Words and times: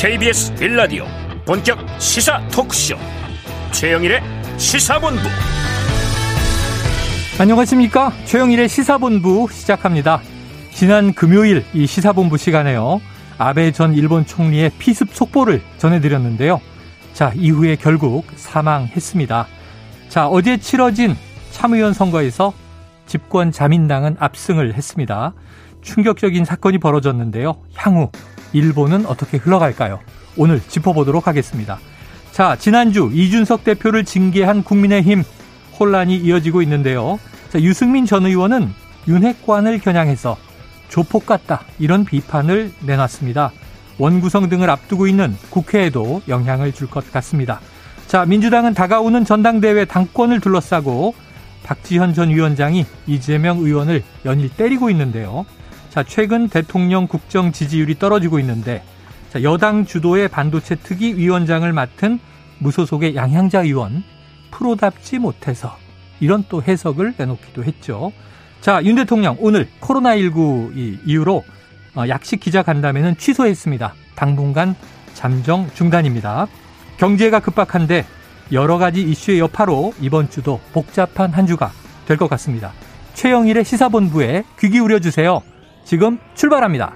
KBS 0.00 0.54
빌라디오 0.54 1.04
본격 1.44 1.78
시사 2.00 2.40
토크쇼. 2.48 2.96
최영일의 3.70 4.22
시사본부. 4.56 5.20
안녕하십니까? 7.38 8.10
최영일의 8.24 8.70
시사본부 8.70 9.48
시작합니다. 9.52 10.22
지난 10.72 11.12
금요일 11.12 11.66
이 11.74 11.86
시사본부 11.86 12.38
시간에요. 12.38 13.02
아베 13.36 13.72
전 13.72 13.92
일본 13.92 14.24
총리의 14.24 14.70
피습 14.78 15.14
속보를 15.14 15.60
전해드렸는데요. 15.76 16.62
자 17.12 17.34
이후에 17.36 17.76
결국 17.76 18.24
사망했습니다. 18.36 19.46
자 20.08 20.28
어제 20.28 20.56
치러진 20.56 21.14
참의원 21.50 21.92
선거에서 21.92 22.54
집권 23.04 23.52
자민당은 23.52 24.16
압승을 24.18 24.72
했습니다. 24.72 25.34
충격적인 25.82 26.46
사건이 26.46 26.78
벌어졌는데요. 26.78 27.58
향후 27.74 28.10
일본은 28.52 29.06
어떻게 29.06 29.36
흘러갈까요? 29.36 30.00
오늘 30.36 30.60
짚어보도록 30.60 31.26
하겠습니다. 31.26 31.78
자, 32.32 32.56
지난주 32.56 33.10
이준석 33.12 33.64
대표를 33.64 34.04
징계한 34.04 34.62
국민의힘 34.62 35.24
혼란이 35.78 36.16
이어지고 36.16 36.62
있는데요. 36.62 37.18
자, 37.50 37.60
유승민 37.60 38.06
전 38.06 38.26
의원은 38.26 38.72
윤핵관을 39.08 39.78
겨냥해서 39.80 40.36
조폭 40.88 41.26
같다 41.26 41.62
이런 41.78 42.04
비판을 42.04 42.72
내놨습니다. 42.80 43.52
원구성 43.98 44.48
등을 44.48 44.70
앞두고 44.70 45.06
있는 45.06 45.36
국회에도 45.50 46.22
영향을 46.28 46.72
줄 46.72 46.88
것 46.88 47.10
같습니다. 47.12 47.60
자, 48.06 48.24
민주당은 48.24 48.74
다가오는 48.74 49.24
전당대회 49.24 49.84
당권을 49.84 50.40
둘러싸고 50.40 51.14
박지현 51.64 52.14
전 52.14 52.30
위원장이 52.30 52.86
이재명 53.06 53.58
의원을 53.58 54.02
연일 54.24 54.48
때리고 54.48 54.90
있는데요. 54.90 55.44
자, 55.90 56.04
최근 56.04 56.48
대통령 56.48 57.08
국정 57.08 57.50
지지율이 57.50 57.98
떨어지고 57.98 58.38
있는데 58.38 58.82
자, 59.30 59.42
여당 59.42 59.84
주도의 59.84 60.28
반도체 60.28 60.76
특위 60.76 61.14
위원장을 61.14 61.70
맡은 61.72 62.20
무소속의 62.58 63.16
양향자 63.16 63.62
의원 63.62 64.04
프로답지 64.52 65.18
못해서 65.18 65.76
이런 66.20 66.44
또 66.48 66.62
해석을 66.62 67.14
내놓기도 67.16 67.64
했죠. 67.64 68.12
자, 68.60 68.82
윤 68.84 68.94
대통령 68.94 69.36
오늘 69.40 69.68
코로나19 69.80 71.00
이후로 71.06 71.44
어, 71.96 72.04
약식 72.08 72.38
기자 72.38 72.62
간담회는 72.62 73.16
취소했습니다. 73.16 73.94
당분간 74.14 74.76
잠정 75.14 75.68
중단입니다. 75.74 76.46
경제가 76.98 77.40
급박한데 77.40 78.04
여러 78.52 78.78
가지 78.78 79.02
이슈의 79.02 79.40
여파로 79.40 79.94
이번 80.00 80.30
주도 80.30 80.60
복잡한 80.72 81.32
한 81.32 81.46
주가 81.46 81.72
될 82.06 82.16
것 82.16 82.28
같습니다. 82.30 82.72
최영일의 83.14 83.64
시사본부에 83.64 84.44
귀 84.58 84.70
기울여 84.70 85.00
주세요. 85.00 85.42
지금 85.90 86.20
출발합니다. 86.34 86.94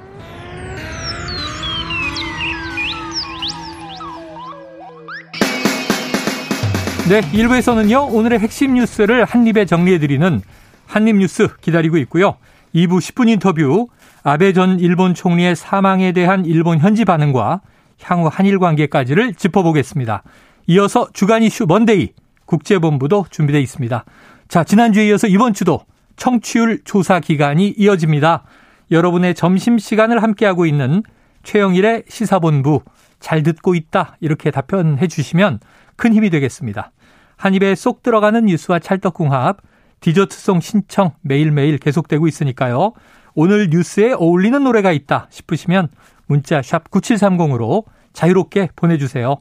네, 7.09 7.21
1부에서는요, 7.21 8.15
오늘의 8.15 8.39
핵심 8.39 8.75
뉴스를 8.75 9.25
한입에 9.25 9.65
정리해드리는 9.65 10.41
한입뉴스 10.87 11.49
기다리고 11.61 11.97
있고요. 11.97 12.37
2부 12.73 12.99
10분 12.99 13.29
인터뷰, 13.31 13.89
아베 14.23 14.53
전 14.53 14.79
일본 14.79 15.15
총리의 15.15 15.57
사망에 15.57 16.13
대한 16.13 16.45
일본 16.45 16.79
현지 16.79 17.05
반응과 17.05 17.63
향후 18.01 18.31
한일 18.33 18.61
관계까지를 18.61 19.35
짚어보겠습니다. 19.35 20.23
이어서 20.69 21.09
주간 21.13 21.43
이슈 21.43 21.67
먼데이 21.67 22.11
국제본부도 22.45 23.27
준비되어 23.29 23.61
있습니다. 23.61 24.05
자, 24.47 24.63
지난주에 24.63 25.09
이어서 25.09 25.27
이번 25.27 25.53
주도 25.53 25.81
청취율 26.15 26.83
조사 26.85 27.19
기간이 27.19 27.75
이어집니다. 27.77 28.45
여러분의 28.91 29.35
점심시간을 29.35 30.23
함께하고 30.23 30.67
있는 30.67 31.03
최영일의 31.43 32.05
시사본부 32.09 32.83
잘 33.21 33.43
듣고 33.43 33.75
있다 33.75 34.17
이렇게 34.21 34.51
답변해 34.51 35.07
주시면 35.07 35.61
큰 35.97 36.13
힘이 36.13 36.31
되겠습니다. 36.31 36.93
한 37.37 37.55
입에 37.55 37.75
쏙 37.75 38.03
들어가는 38.03 38.45
뉴스와 38.47 38.79
찰떡궁합 38.79 39.59
디저트송 40.01 40.61
신청 40.61 41.13
매일매일 41.23 41.79
계속되고 41.79 42.27
있으니까요. 42.29 42.93
오늘 43.35 43.69
뉴스에 43.71 44.13
어울리는 44.13 44.63
노래가 44.63 44.93
있다 44.93 45.29
싶으시면 45.31 45.89
문자 46.27 46.63
샵 46.63 46.91
9730으로 46.91 47.85
자유롭게 48.13 48.69
보내주세요. 48.77 49.37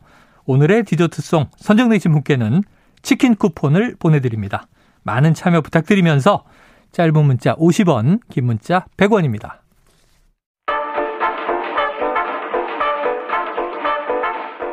오늘의 0.46 0.84
디저트송 0.84 1.48
선정되신 1.58 2.12
분께는 2.12 2.64
치킨 3.02 3.36
쿠폰을 3.36 3.96
보내드립니다. 4.00 4.68
많은 5.04 5.34
참여 5.34 5.62
부탁드리면서 5.62 6.46
짧은 6.94 7.26
문자 7.26 7.56
50원, 7.56 8.20
긴 8.30 8.46
문자 8.46 8.86
100원입니다. 8.98 9.58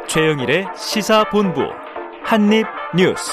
최영일의 0.06 0.66
시사본부 0.76 1.62
한입뉴스. 2.22 3.32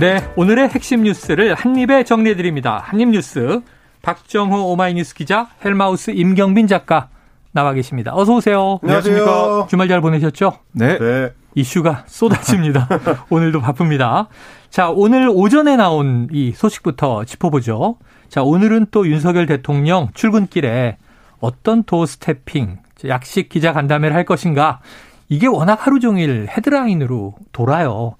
네, 0.00 0.16
오늘의 0.34 0.70
핵심 0.70 1.02
뉴스를 1.02 1.54
한입에 1.54 2.04
정리해드립니다. 2.04 2.78
한입뉴스 2.78 3.60
박정호 4.00 4.72
오마이뉴스 4.72 5.14
기자, 5.14 5.48
헬마우스 5.62 6.10
임경빈 6.10 6.66
작가 6.68 7.10
나와 7.54 7.72
계십니다. 7.72 8.10
어서 8.16 8.34
오세요. 8.34 8.80
안녕하십니까. 8.82 9.68
주말 9.70 9.86
잘 9.86 10.00
보내셨죠? 10.00 10.58
네. 10.72 10.98
네. 10.98 11.32
이슈가 11.54 12.02
쏟아집니다. 12.08 12.88
오늘도 13.30 13.60
바쁩니다. 13.60 14.26
자, 14.70 14.90
오늘 14.90 15.30
오전에 15.32 15.76
나온 15.76 16.26
이 16.32 16.50
소식부터 16.50 17.24
짚어보죠. 17.24 17.96
자, 18.28 18.42
오늘은 18.42 18.88
또 18.90 19.06
윤석열 19.06 19.46
대통령 19.46 20.08
출근길에 20.14 20.96
어떤 21.38 21.84
doorstepping, 21.84 22.78
약식 23.06 23.48
기자 23.48 23.72
간담회를 23.72 24.16
할 24.16 24.24
것인가. 24.24 24.80
이게 25.28 25.46
워낙 25.46 25.86
하루 25.86 26.00
종일 26.00 26.48
헤드라인으로 26.50 27.36
돌아요. 27.52 28.16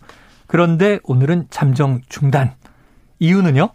그런데 0.47 1.01
오늘은 1.03 1.47
잠정 1.51 2.03
중단. 2.09 2.53
이유는요? 3.19 3.71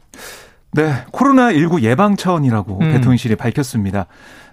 네, 0.72 0.94
코로나19 1.12 1.82
예방 1.82 2.16
차원이라고 2.16 2.80
음. 2.80 2.92
대통령실이 2.94 3.36
밝혔습니다. 3.36 4.06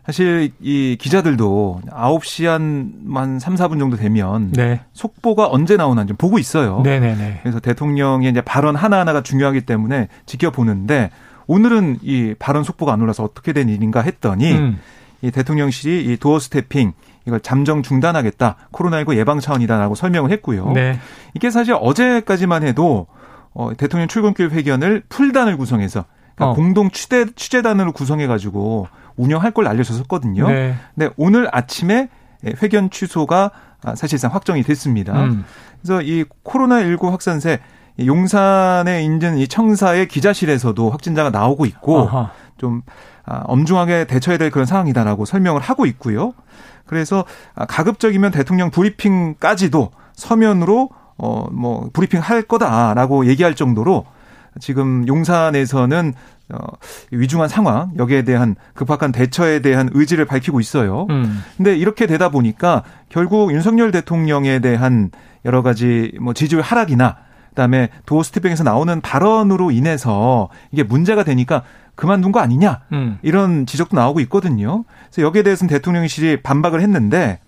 사실 0.06 0.52
이 0.60 0.96
기자들도 1.00 1.82
9시 1.90 2.46
한, 2.46 2.92
만 3.02 3.40
3, 3.40 3.56
4분 3.56 3.80
정도 3.80 3.96
되면 3.96 4.52
네. 4.52 4.80
속보가 4.92 5.48
언제 5.50 5.76
나오나 5.76 6.06
좀 6.06 6.16
보고 6.16 6.38
있어요. 6.38 6.80
네네네. 6.82 7.40
그래서 7.42 7.58
대통령의 7.58 8.30
이제 8.30 8.40
발언 8.40 8.76
하나하나가 8.76 9.24
중요하기 9.24 9.62
때문에 9.62 10.06
지켜보는데 10.26 11.10
오늘은 11.48 11.98
이 12.02 12.34
발언 12.38 12.62
속보가 12.62 12.92
안 12.92 13.02
올라서 13.02 13.24
어떻게 13.24 13.52
된 13.52 13.68
일인가 13.68 14.00
했더니 14.00 14.52
음. 14.52 14.78
이 15.22 15.32
대통령실이 15.32 16.04
이 16.04 16.16
도어 16.18 16.38
스태핑 16.38 16.92
이걸 17.26 17.40
잠정 17.40 17.82
중단하겠다. 17.82 18.56
코로나19 18.70 19.16
예방 19.16 19.40
차원이다라고 19.40 19.96
설명을 19.96 20.30
했고요. 20.30 20.70
네. 20.70 21.00
이게 21.34 21.50
사실 21.50 21.74
어제까지만 21.76 22.62
해도 22.62 23.08
어, 23.54 23.70
대통령 23.76 24.06
출근길 24.06 24.50
회견을 24.50 25.02
풀단을 25.08 25.56
구성해서 25.56 26.04
그러니까 26.36 26.52
어. 26.52 26.54
공동 26.54 26.90
취재 26.90 27.26
취재단으로 27.34 27.92
구성해 27.92 28.26
가지고 28.26 28.88
운영할 29.16 29.50
걸 29.50 29.66
알려졌었거든요. 29.66 30.48
네. 30.48 30.76
근데 30.94 31.12
오늘 31.16 31.48
아침에 31.50 32.08
회견 32.62 32.90
취소가 32.90 33.50
사실상 33.96 34.32
확정이 34.32 34.62
됐습니다. 34.62 35.24
음. 35.24 35.44
그래서 35.82 36.02
이 36.02 36.24
코로나19 36.44 37.10
확산세 37.10 37.60
용산에 38.04 39.02
있는 39.02 39.38
이 39.38 39.48
청사의 39.48 40.08
기자실에서도 40.08 40.90
확진자가 40.90 41.30
나오고 41.30 41.64
있고 41.66 42.08
아하. 42.08 42.30
좀 42.58 42.82
아, 43.24 43.42
엄중하게 43.46 44.06
대처해야 44.06 44.38
될 44.38 44.50
그런 44.50 44.66
상황이다라고 44.66 45.24
설명을 45.24 45.60
하고 45.60 45.86
있고요. 45.86 46.34
그래서 46.84 47.24
가급적이면 47.68 48.30
대통령 48.30 48.70
브리핑까지도 48.70 49.90
서면으로 50.12 50.90
어뭐 51.16 51.90
브리핑 51.92 52.20
할 52.20 52.42
거다라고 52.42 53.26
얘기할 53.26 53.54
정도로 53.54 54.04
지금 54.60 55.06
용산에서는 55.06 56.12
어, 56.50 56.58
위중한 57.10 57.48
상황 57.48 57.90
여기에 57.98 58.22
대한 58.22 58.54
급박한 58.74 59.12
대처에 59.12 59.60
대한 59.60 59.90
의지를 59.92 60.24
밝히고 60.24 60.60
있어요. 60.60 61.06
음. 61.10 61.42
근데 61.56 61.76
이렇게 61.76 62.06
되다 62.06 62.28
보니까 62.28 62.84
결국 63.08 63.52
윤석열 63.52 63.90
대통령에 63.90 64.60
대한 64.60 65.10
여러 65.44 65.62
가지 65.62 66.12
뭐 66.20 66.34
지지율 66.34 66.62
하락이나 66.62 67.16
그다음에 67.50 67.88
도어 68.04 68.22
스티핑에서 68.22 68.64
나오는 68.64 69.00
발언으로 69.00 69.70
인해서 69.70 70.48
이게 70.70 70.82
문제가 70.82 71.24
되니까 71.24 71.62
그만둔 71.94 72.30
거 72.30 72.40
아니냐 72.40 72.82
음. 72.92 73.18
이런 73.22 73.66
지적도 73.66 73.96
나오고 73.96 74.20
있거든요. 74.20 74.84
그래서 75.06 75.22
여기에 75.22 75.42
대해서는 75.42 75.68
대통령실이 75.70 76.42
반박을 76.42 76.80
했는데 76.80 77.40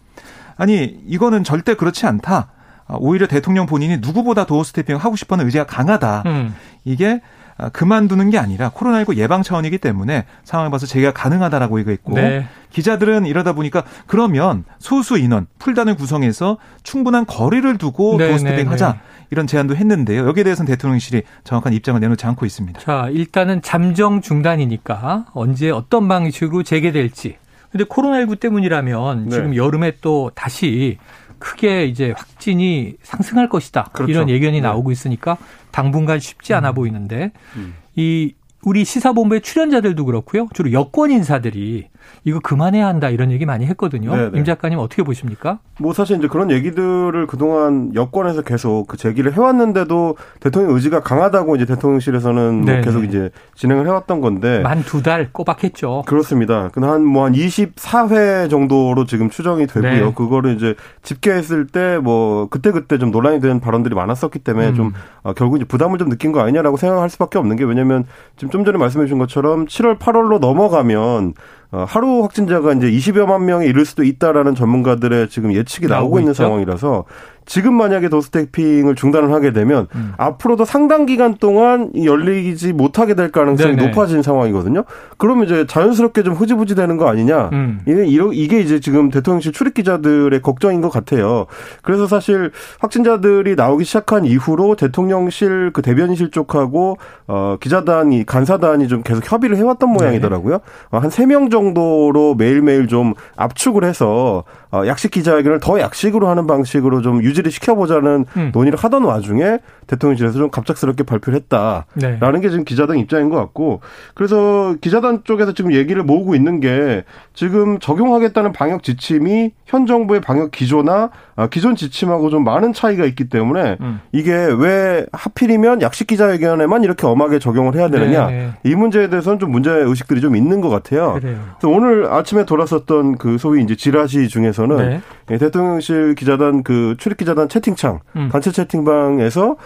아니 0.56 0.98
이거는 1.06 1.44
절대 1.44 1.74
그렇지 1.74 2.06
않다. 2.06 2.48
아, 2.88 2.96
오히려 2.98 3.26
대통령 3.26 3.66
본인이 3.66 3.98
누구보다 3.98 4.44
doorstepping 4.44 4.96
하고 4.96 5.14
싶어하는 5.14 5.44
의지가 5.44 5.64
강하다. 5.64 6.22
음. 6.26 6.54
이게 6.84 7.20
아, 7.58 7.68
그만두는 7.68 8.30
게 8.30 8.38
아니라 8.38 8.70
코로나19 8.70 9.16
예방 9.16 9.42
차원이기 9.42 9.78
때문에 9.78 10.24
상황을 10.44 10.70
봐서 10.70 10.86
재개 10.86 11.12
가능하다라고 11.12 11.80
얘기했고 11.80 12.14
네. 12.14 12.46
기자들은 12.70 13.26
이러다 13.26 13.52
보니까 13.52 13.82
그러면 14.06 14.64
소수 14.78 15.18
인원 15.18 15.46
풀단을 15.58 15.96
구성해서 15.96 16.58
충분한 16.82 17.26
거리를 17.26 17.76
두고 17.78 18.16
네, 18.16 18.28
doorstepping 18.28 18.64
네, 18.64 18.70
하자 18.70 18.92
네. 18.92 18.98
이런 19.30 19.46
제안도 19.46 19.76
했는데요. 19.76 20.26
여기에 20.26 20.44
대해서는 20.44 20.68
대통령실이 20.68 21.22
정확한 21.44 21.72
입장을 21.74 22.00
내놓지 22.00 22.24
않고 22.26 22.46
있습니다. 22.46 22.80
자, 22.80 23.08
일단은 23.10 23.60
잠정 23.60 24.22
중단이니까 24.22 25.26
언제 25.34 25.70
어떤 25.70 26.08
방식으로 26.08 26.62
재개될지 26.62 27.36
근데 27.70 27.84
코로나19 27.84 28.40
때문이라면 28.40 29.24
네. 29.24 29.30
지금 29.30 29.56
여름에 29.56 29.94
또 30.00 30.30
다시 30.34 30.96
크게 31.38 31.86
이제 31.86 32.12
확진이 32.16 32.94
상승할 33.02 33.48
것이다. 33.48 33.90
그렇죠. 33.92 34.10
이런 34.10 34.28
예견이 34.28 34.60
네. 34.60 34.60
나오고 34.60 34.90
있으니까 34.90 35.36
당분간 35.70 36.20
쉽지 36.20 36.54
않아 36.54 36.70
음. 36.70 36.74
보이는데 36.74 37.32
음. 37.56 37.74
이 37.96 38.34
우리 38.64 38.84
시사본부의 38.84 39.40
출연자들도 39.40 40.04
그렇고요. 40.04 40.48
주로 40.52 40.72
여권 40.72 41.10
인사들이 41.10 41.88
이거 42.24 42.40
그만해야 42.40 42.86
한다 42.86 43.08
이런 43.08 43.30
얘기 43.30 43.46
많이 43.46 43.66
했거든요. 43.66 44.14
네네. 44.14 44.38
임 44.38 44.44
작가님 44.44 44.78
어떻게 44.78 45.02
보십니까? 45.02 45.60
뭐 45.78 45.92
사실 45.92 46.18
이제 46.18 46.26
그런 46.26 46.50
얘기들을 46.50 47.26
그동안 47.28 47.94
여권에서 47.94 48.42
계속 48.42 48.86
그 48.88 48.96
제기를 48.96 49.32
해왔는데도 49.34 50.16
대통령 50.40 50.74
의지가 50.74 51.00
강하다고 51.00 51.56
이제 51.56 51.66
대통령실에서는 51.66 52.60
뭐 52.64 52.80
계속 52.80 53.04
이제 53.04 53.30
진행을 53.54 53.86
해왔던 53.86 54.20
건데 54.20 54.60
만 54.60 54.82
두 54.82 55.02
달 55.02 55.30
꼬박했죠. 55.32 56.02
그렇습니다. 56.06 56.70
근데 56.72 56.88
한 56.88 57.02
뭐 57.04 57.24
한 57.24 57.32
24회 57.34 58.50
정도로 58.50 59.06
지금 59.06 59.30
추정이 59.30 59.66
되고요. 59.66 59.90
네. 60.06 60.12
그거를 60.14 60.56
이제 60.56 60.74
집계했을 61.02 61.66
때 61.68 61.98
뭐 61.98 62.48
그때 62.48 62.70
그때 62.72 62.98
좀 62.98 63.10
논란이 63.10 63.40
된 63.40 63.60
발언들이 63.60 63.94
많았었기 63.94 64.38
때문에 64.40 64.68
음. 64.70 64.74
좀 64.74 64.92
어, 65.22 65.32
결국 65.32 65.56
이제 65.56 65.64
부담을 65.64 65.98
좀 65.98 66.08
느낀 66.08 66.32
거 66.32 66.40
아니냐라고 66.40 66.76
생각할 66.76 67.08
수밖에 67.10 67.38
없는 67.38 67.56
게 67.56 67.64
왜냐면 67.64 68.04
지금 68.36 68.47
좀 68.50 68.64
전에 68.64 68.78
말씀해 68.78 69.06
주신 69.06 69.18
것처럼 69.18 69.66
7월 69.66 69.98
8월로 69.98 70.38
넘어가면 70.38 70.98
어, 70.98 71.32
하루 71.70 72.22
확진자가 72.22 72.72
이제 72.72 72.90
20여만 72.90 73.42
명에 73.42 73.66
이를 73.66 73.84
수도 73.84 74.02
있다라는 74.02 74.54
전문가들의 74.54 75.28
지금 75.28 75.52
예측이 75.52 75.86
나오고, 75.86 76.02
나오고 76.02 76.18
있는 76.20 76.34
상황이라서 76.34 77.04
지금 77.48 77.74
만약에 77.74 78.10
도스태핑을 78.10 78.94
중단을 78.94 79.32
하게 79.32 79.54
되면 79.54 79.86
음. 79.94 80.12
앞으로도 80.18 80.66
상당 80.66 81.06
기간 81.06 81.34
동안 81.34 81.90
열리지 81.96 82.74
못하게 82.74 83.14
될 83.14 83.32
가능성이 83.32 83.74
네네. 83.74 83.88
높아진 83.88 84.22
상황이거든요. 84.22 84.84
그러면 85.16 85.46
이제 85.46 85.66
자연스럽게 85.66 86.24
좀 86.24 86.34
흐지부지 86.34 86.74
되는 86.74 86.98
거 86.98 87.08
아니냐. 87.08 87.48
음. 87.54 87.80
이게 87.86 88.60
이제 88.60 88.80
지금 88.80 89.10
대통령실 89.10 89.52
출입 89.52 89.72
기자들의 89.72 90.42
걱정인 90.42 90.82
것 90.82 90.90
같아요. 90.90 91.46
그래서 91.82 92.06
사실 92.06 92.50
확진자들이 92.80 93.56
나오기 93.56 93.84
시작한 93.84 94.26
이후로 94.26 94.76
대통령실 94.76 95.70
그 95.72 95.80
대변인실 95.80 96.30
쪽하고 96.30 96.98
어 97.26 97.56
기자단이 97.58 98.26
간사단이 98.26 98.88
좀 98.88 99.02
계속 99.02 99.30
협의를 99.30 99.56
해왔던 99.56 99.90
모양이더라고요. 99.90 100.60
어, 100.90 100.98
한세 100.98 101.24
명 101.24 101.48
정도 101.48 101.57
로 101.58 102.34
매일매일 102.36 102.88
좀 102.88 103.14
압축을 103.36 103.84
해서 103.84 104.44
어 104.70 104.82
약식 104.86 105.10
기자회견을 105.10 105.60
더 105.60 105.80
약식으로 105.80 106.28
하는 106.28 106.46
방식으로 106.46 107.00
좀 107.00 107.22
유지 107.22 107.38
유지를 107.38 107.50
시켜보자는 107.50 108.26
음. 108.36 108.50
논의를 108.52 108.78
하던 108.78 109.04
와중에 109.04 109.58
대통령실에서 109.86 110.38
좀 110.38 110.50
갑작스럽게 110.50 111.04
발표를 111.04 111.38
했다라는 111.38 111.86
네. 111.94 112.40
게 112.40 112.50
지금 112.50 112.64
기자단 112.64 112.98
입장인 112.98 113.30
것 113.30 113.36
같고 113.36 113.80
그래서 114.14 114.74
기자단 114.80 115.22
쪽에서 115.24 115.52
지금 115.52 115.72
얘기를 115.72 116.02
모으고 116.02 116.34
있는 116.34 116.60
게 116.60 117.04
지금 117.32 117.78
적용하겠다는 117.78 118.52
방역 118.52 118.82
지침이 118.82 119.52
현 119.66 119.86
정부의 119.86 120.20
방역 120.20 120.50
기조나 120.50 121.10
아, 121.36 121.46
기존 121.46 121.76
지침하고 121.76 122.30
좀 122.30 122.44
많은 122.44 122.72
차이가 122.72 123.04
있기 123.04 123.28
때문에 123.28 123.76
음. 123.80 124.00
이게 124.12 124.32
왜 124.32 125.06
하필이면 125.12 125.82
약식 125.82 126.06
기자회견에만 126.08 126.84
이렇게 126.84 127.06
엄하게 127.06 127.38
적용을 127.38 127.74
해야 127.76 127.88
되느냐 127.88 128.26
네. 128.26 128.50
이 128.64 128.74
문제에 128.74 129.08
대해서는 129.08 129.38
좀 129.38 129.52
문제 129.52 129.70
의식들이 129.70 130.20
좀 130.20 130.36
있는 130.36 130.60
것 130.60 130.68
같아요. 130.68 131.14
그래요. 131.14 131.38
그래서 131.58 131.68
오늘 131.68 132.06
아침에 132.06 132.44
돌았었던 132.44 133.18
그 133.18 133.38
소위 133.38 133.62
이제 133.62 133.76
지라시 133.76 134.28
중에서는 134.28 134.76
네. 134.76 135.00
예, 135.30 135.38
대통령실 135.38 136.14
기자단 136.14 136.62
그 136.62 136.94
출입 136.98 137.18
기자단 137.18 137.48
채팅창 137.48 138.00
음. 138.16 138.28
단체 138.30 138.52
채팅방에서 138.52 139.56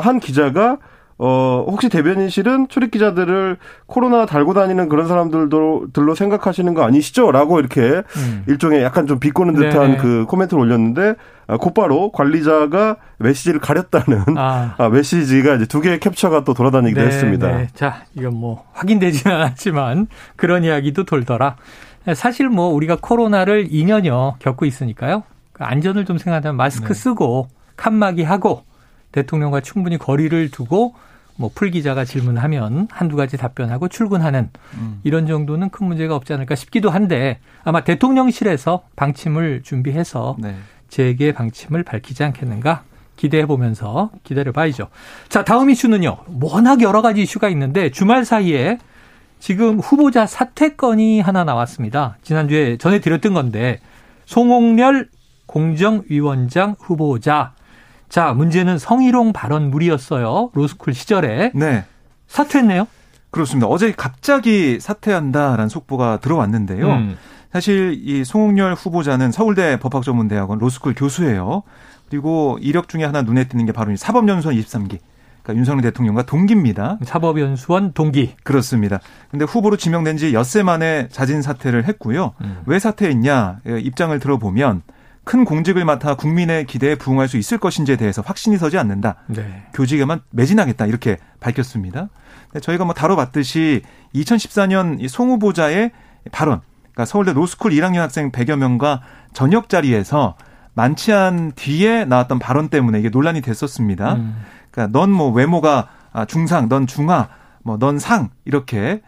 한 0.00 0.20
기자가 0.20 0.78
어, 1.22 1.66
혹시 1.68 1.90
대변인실은 1.90 2.68
출입 2.68 2.92
기자들을 2.92 3.58
코로나 3.84 4.24
달고 4.24 4.54
다니는 4.54 4.88
그런 4.88 5.06
사람들도 5.06 5.88
들로 5.92 6.14
생각하시는 6.14 6.72
거 6.72 6.82
아니시죠? 6.82 7.30
라고 7.30 7.60
이렇게 7.60 8.02
음. 8.16 8.44
일종의 8.46 8.82
약간 8.82 9.06
좀 9.06 9.20
비꼬는 9.20 9.52
듯한 9.52 9.90
네그 9.92 10.24
코멘트를 10.28 10.62
올렸는데 10.62 11.16
아, 11.46 11.58
곧바로 11.58 12.10
관리자가 12.10 12.96
메시지를 13.18 13.60
가렸다는 13.60 14.38
아. 14.38 14.76
아, 14.78 14.88
메시지가 14.88 15.56
이제 15.56 15.66
두 15.66 15.82
개의 15.82 16.00
캡처가 16.00 16.44
또 16.44 16.54
돌아다니기도 16.54 17.02
네, 17.02 17.06
했습니다. 17.08 17.48
네. 17.48 17.66
자, 17.74 18.04
이건 18.14 18.36
뭐 18.36 18.64
확인되지는 18.72 19.36
않았지만 19.36 20.06
그런 20.36 20.64
이야기도 20.64 21.04
돌더라. 21.04 21.56
사실 22.14 22.48
뭐 22.48 22.68
우리가 22.68 22.96
코로나를 22.98 23.68
2년여 23.68 24.38
겪고 24.38 24.64
있으니까요. 24.64 25.24
그 25.52 25.64
안전을 25.64 26.06
좀 26.06 26.16
생각하면 26.16 26.56
마스크 26.56 26.88
네. 26.88 26.94
쓰고 26.94 27.48
칸막이 27.76 28.22
하고 28.22 28.64
대통령과 29.12 29.60
충분히 29.60 29.98
거리를 29.98 30.50
두고 30.50 30.94
뭐 31.40 31.50
풀기자가 31.54 32.04
질문하면 32.04 32.88
한두 32.90 33.16
가지 33.16 33.38
답변하고 33.38 33.88
출근하는 33.88 34.50
음. 34.74 35.00
이런 35.04 35.26
정도는 35.26 35.70
큰 35.70 35.86
문제가 35.86 36.14
없지 36.14 36.34
않을까 36.34 36.54
싶기도 36.54 36.90
한데 36.90 37.38
아마 37.64 37.82
대통령실에서 37.82 38.82
방침을 38.94 39.62
준비해서 39.64 40.36
네. 40.38 40.54
재개 40.90 41.32
방침을 41.32 41.82
밝히지 41.82 42.22
않겠는가 42.24 42.82
기대해 43.16 43.46
보면서 43.46 44.10
기다려 44.22 44.52
봐야죠. 44.52 44.88
자, 45.30 45.42
다음 45.42 45.70
이슈는요. 45.70 46.18
워낙 46.42 46.82
여러 46.82 47.00
가지 47.00 47.22
이슈가 47.22 47.48
있는데 47.48 47.90
주말 47.90 48.26
사이에 48.26 48.78
지금 49.38 49.78
후보자 49.78 50.26
사퇴건이 50.26 51.20
하나 51.20 51.44
나왔습니다. 51.44 52.18
지난주에 52.22 52.76
전해드렸던 52.76 53.32
건데 53.32 53.80
송홍렬 54.26 55.08
공정위원장 55.46 56.76
후보자 56.78 57.54
자, 58.10 58.32
문제는 58.34 58.76
성희롱 58.78 59.32
발언 59.32 59.70
물이었어요. 59.70 60.50
로스쿨 60.52 60.94
시절에. 60.94 61.52
네. 61.54 61.84
사퇴했네요. 62.26 62.86
그렇습니다. 63.30 63.68
어제 63.68 63.92
갑자기 63.96 64.80
사퇴한다라는 64.80 65.68
속보가 65.68 66.18
들어왔는데요. 66.18 66.90
음. 66.90 67.16
사실 67.52 67.96
이 68.02 68.24
송홍열 68.24 68.74
후보자는 68.74 69.30
서울대 69.30 69.78
법학전문대학원 69.78 70.58
로스쿨 70.58 70.94
교수예요. 70.94 71.62
그리고 72.08 72.58
이력 72.60 72.88
중에 72.88 73.04
하나 73.04 73.22
눈에 73.22 73.44
띄는 73.44 73.66
게 73.66 73.72
바로 73.72 73.94
사법연수원 73.94 74.56
23기. 74.56 74.98
그러니까 75.42 75.54
윤석열 75.56 75.82
대통령과 75.82 76.24
동기입니다. 76.24 76.98
사법연수원 77.04 77.92
동기. 77.92 78.34
그렇습니다. 78.42 78.98
근데 79.30 79.44
후보로 79.44 79.76
지명된 79.76 80.16
지 80.16 80.34
엿새 80.34 80.64
만에 80.64 81.08
자진 81.10 81.42
사퇴를 81.42 81.84
했고요. 81.86 82.34
음. 82.40 82.62
왜 82.66 82.80
사퇴했냐 82.80 83.60
입장을 83.64 84.18
들어보면 84.18 84.82
큰 85.24 85.44
공직을 85.44 85.84
맡아 85.84 86.14
국민의 86.16 86.66
기대에 86.66 86.94
부응할 86.96 87.28
수 87.28 87.36
있을 87.36 87.58
것인지에 87.58 87.96
대해서 87.96 88.22
확신이 88.24 88.56
서지 88.56 88.78
않는다. 88.78 89.16
네. 89.28 89.64
교직에만 89.74 90.22
매진하겠다 90.30 90.86
이렇게 90.86 91.18
밝혔습니다. 91.40 92.08
저희가 92.60 92.84
뭐 92.84 92.94
다뤄봤듯이 92.94 93.82
2014년 94.14 95.06
송 95.08 95.30
후보자의 95.30 95.92
발언, 96.32 96.60
그러니까 96.80 97.04
서울대 97.04 97.32
로스쿨 97.32 97.70
1학년 97.72 97.98
학생 97.98 98.32
100여 98.32 98.56
명과 98.56 99.02
저녁 99.32 99.68
자리에서 99.68 100.36
만취한 100.74 101.52
뒤에 101.54 102.04
나왔던 102.04 102.38
발언 102.38 102.68
때문에 102.68 102.98
이게 102.98 103.08
논란이 103.10 103.40
됐었습니다. 103.42 104.14
음. 104.14 104.42
그러니까 104.70 104.98
넌 104.98 105.10
뭐 105.10 105.30
외모가 105.30 105.88
아, 106.12 106.24
중상, 106.24 106.68
넌 106.68 106.86
중하, 106.86 107.28
뭐 107.62 107.76
넌 107.78 107.98
상 107.98 108.30
이렇게 108.44 109.00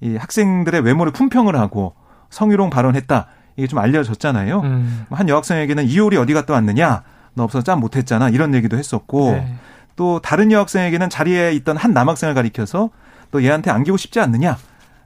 이 0.00 0.16
학생들의 0.16 0.80
외모를 0.82 1.12
품평을 1.12 1.56
하고 1.56 1.94
성희롱 2.30 2.70
발언했다. 2.70 3.26
이게 3.60 3.66
좀 3.66 3.78
알려졌잖아요. 3.78 4.60
음. 4.60 5.06
한 5.10 5.28
여학생에게는 5.28 5.84
이효리 5.86 6.16
어디 6.16 6.32
갔다 6.32 6.54
왔느냐? 6.54 7.02
너 7.34 7.44
없어서 7.44 7.62
짬 7.62 7.78
못했잖아. 7.78 8.30
이런 8.30 8.54
얘기도 8.54 8.76
했었고 8.76 9.32
네. 9.32 9.54
또 9.96 10.18
다른 10.20 10.50
여학생에게는 10.50 11.10
자리에 11.10 11.52
있던 11.52 11.76
한 11.76 11.92
남학생을 11.92 12.34
가리켜서 12.34 12.90
또 13.30 13.44
얘한테 13.44 13.70
안기고 13.70 13.96
싶지 13.96 14.18
않느냐? 14.18 14.56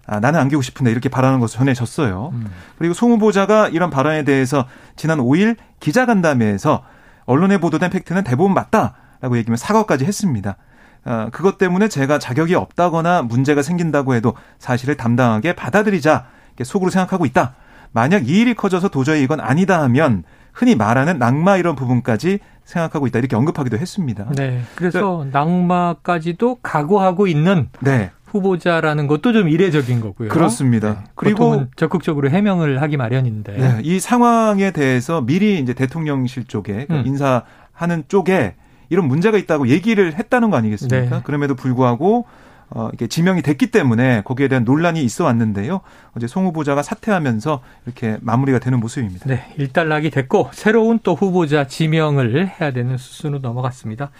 아, 0.06 0.20
나는 0.20 0.38
안기고 0.40 0.62
싶은데 0.62 0.90
이렇게 0.92 1.08
발언하는 1.08 1.40
것을 1.40 1.58
전해졌어요. 1.58 2.30
음. 2.32 2.46
그리고 2.78 2.94
송 2.94 3.11
후보자가 3.12 3.68
이런 3.68 3.90
발언에 3.90 4.23
대해서 4.23 4.66
지난 4.96 5.18
5일 5.18 5.56
기자간담회에서 5.80 6.84
언론에 7.26 7.58
보도된 7.58 7.90
팩트는 7.90 8.23
대부분 8.23 8.54
맞다라고 8.54 9.37
얘기하면 9.38 9.56
사과까지 9.56 10.04
했습니다. 10.04 10.56
아, 11.04 11.28
그것 11.32 11.58
때문에 11.58 11.88
제가 11.88 12.18
자격이 12.18 12.54
없다거나 12.54 13.23
문제가 13.23 13.62
생긴다고 13.62 14.14
해도 14.14 14.34
사실을 14.58 14.96
담당하게 14.96 15.54
받아들이자 15.54 16.26
속으로 16.62 16.90
생각하고 16.90 17.26
있다. 17.26 17.54
만약 17.94 18.28
이 18.28 18.40
일이 18.40 18.54
커져서 18.54 18.88
도저히 18.88 19.22
이건 19.22 19.40
아니다 19.40 19.80
하면 19.82 20.24
흔히 20.52 20.74
말하는 20.74 21.18
낙마 21.18 21.56
이런 21.56 21.76
부분까지 21.76 22.40
생각하고 22.64 23.06
있다 23.06 23.20
이렇게 23.20 23.36
언급하기도 23.36 23.78
했습니다. 23.78 24.26
네. 24.36 24.62
그래서 24.74 25.26
낙마까지도 25.32 26.58
각오하고 26.62 27.26
있는 27.28 27.68
네. 27.80 28.10
후보자라는 28.26 29.06
것도 29.06 29.32
좀 29.32 29.48
이례적인 29.48 30.00
거고요. 30.00 30.28
그렇습니다. 30.28 30.94
네. 30.94 31.04
그리고 31.14 31.66
적극적으로 31.76 32.30
해명을 32.30 32.82
하기 32.82 32.96
마련인데 32.96 33.52
네. 33.52 33.80
이 33.84 34.00
상황에 34.00 34.72
대해서 34.72 35.20
미리 35.20 35.60
이제 35.60 35.72
대통령실 35.72 36.44
쪽에 36.46 36.72
그러니까 36.86 36.96
음. 36.96 37.06
인사하는 37.06 38.04
쪽에 38.08 38.56
이런 38.88 39.06
문제가 39.06 39.38
있다고 39.38 39.68
얘기를 39.68 40.14
했다는 40.14 40.50
거 40.50 40.56
아니겠습니까? 40.56 41.16
네. 41.16 41.22
그럼에도 41.22 41.54
불구하고 41.54 42.26
어, 42.75 42.90
이게 42.93 43.07
지명이 43.07 43.43
됐기 43.43 43.69
때문에 43.69 44.23
거기에 44.25 44.49
대한 44.49 44.64
논란이 44.64 45.02
있어 45.02 45.25
왔는데요. 45.25 45.81
어제 46.16 46.26
송 46.26 46.45
후보자가 46.47 46.83
사퇴하면서 46.83 47.62
이렇게 47.87 48.19
마무리가 48.21 48.59
되는 48.59 48.81
모습입니다. 48.81 49.26
네, 49.26 49.45
일단락이 49.57 50.11
됐고 50.11 50.50
새로운 50.52 50.99
또 51.04 51.14
후보자 51.14 51.69
지명을 51.69 52.49
해야 52.49 52.73
되는 52.73 52.97
수순으로 52.97 53.38
넘어갔습니다. 53.38 54.11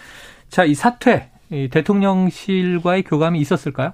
자, 0.49 0.65
이 0.65 0.75
사퇴, 0.75 1.31
이 1.51 1.69
대통령실과의 1.69 3.03
교감이 3.03 3.41
있었을까요? 3.41 3.93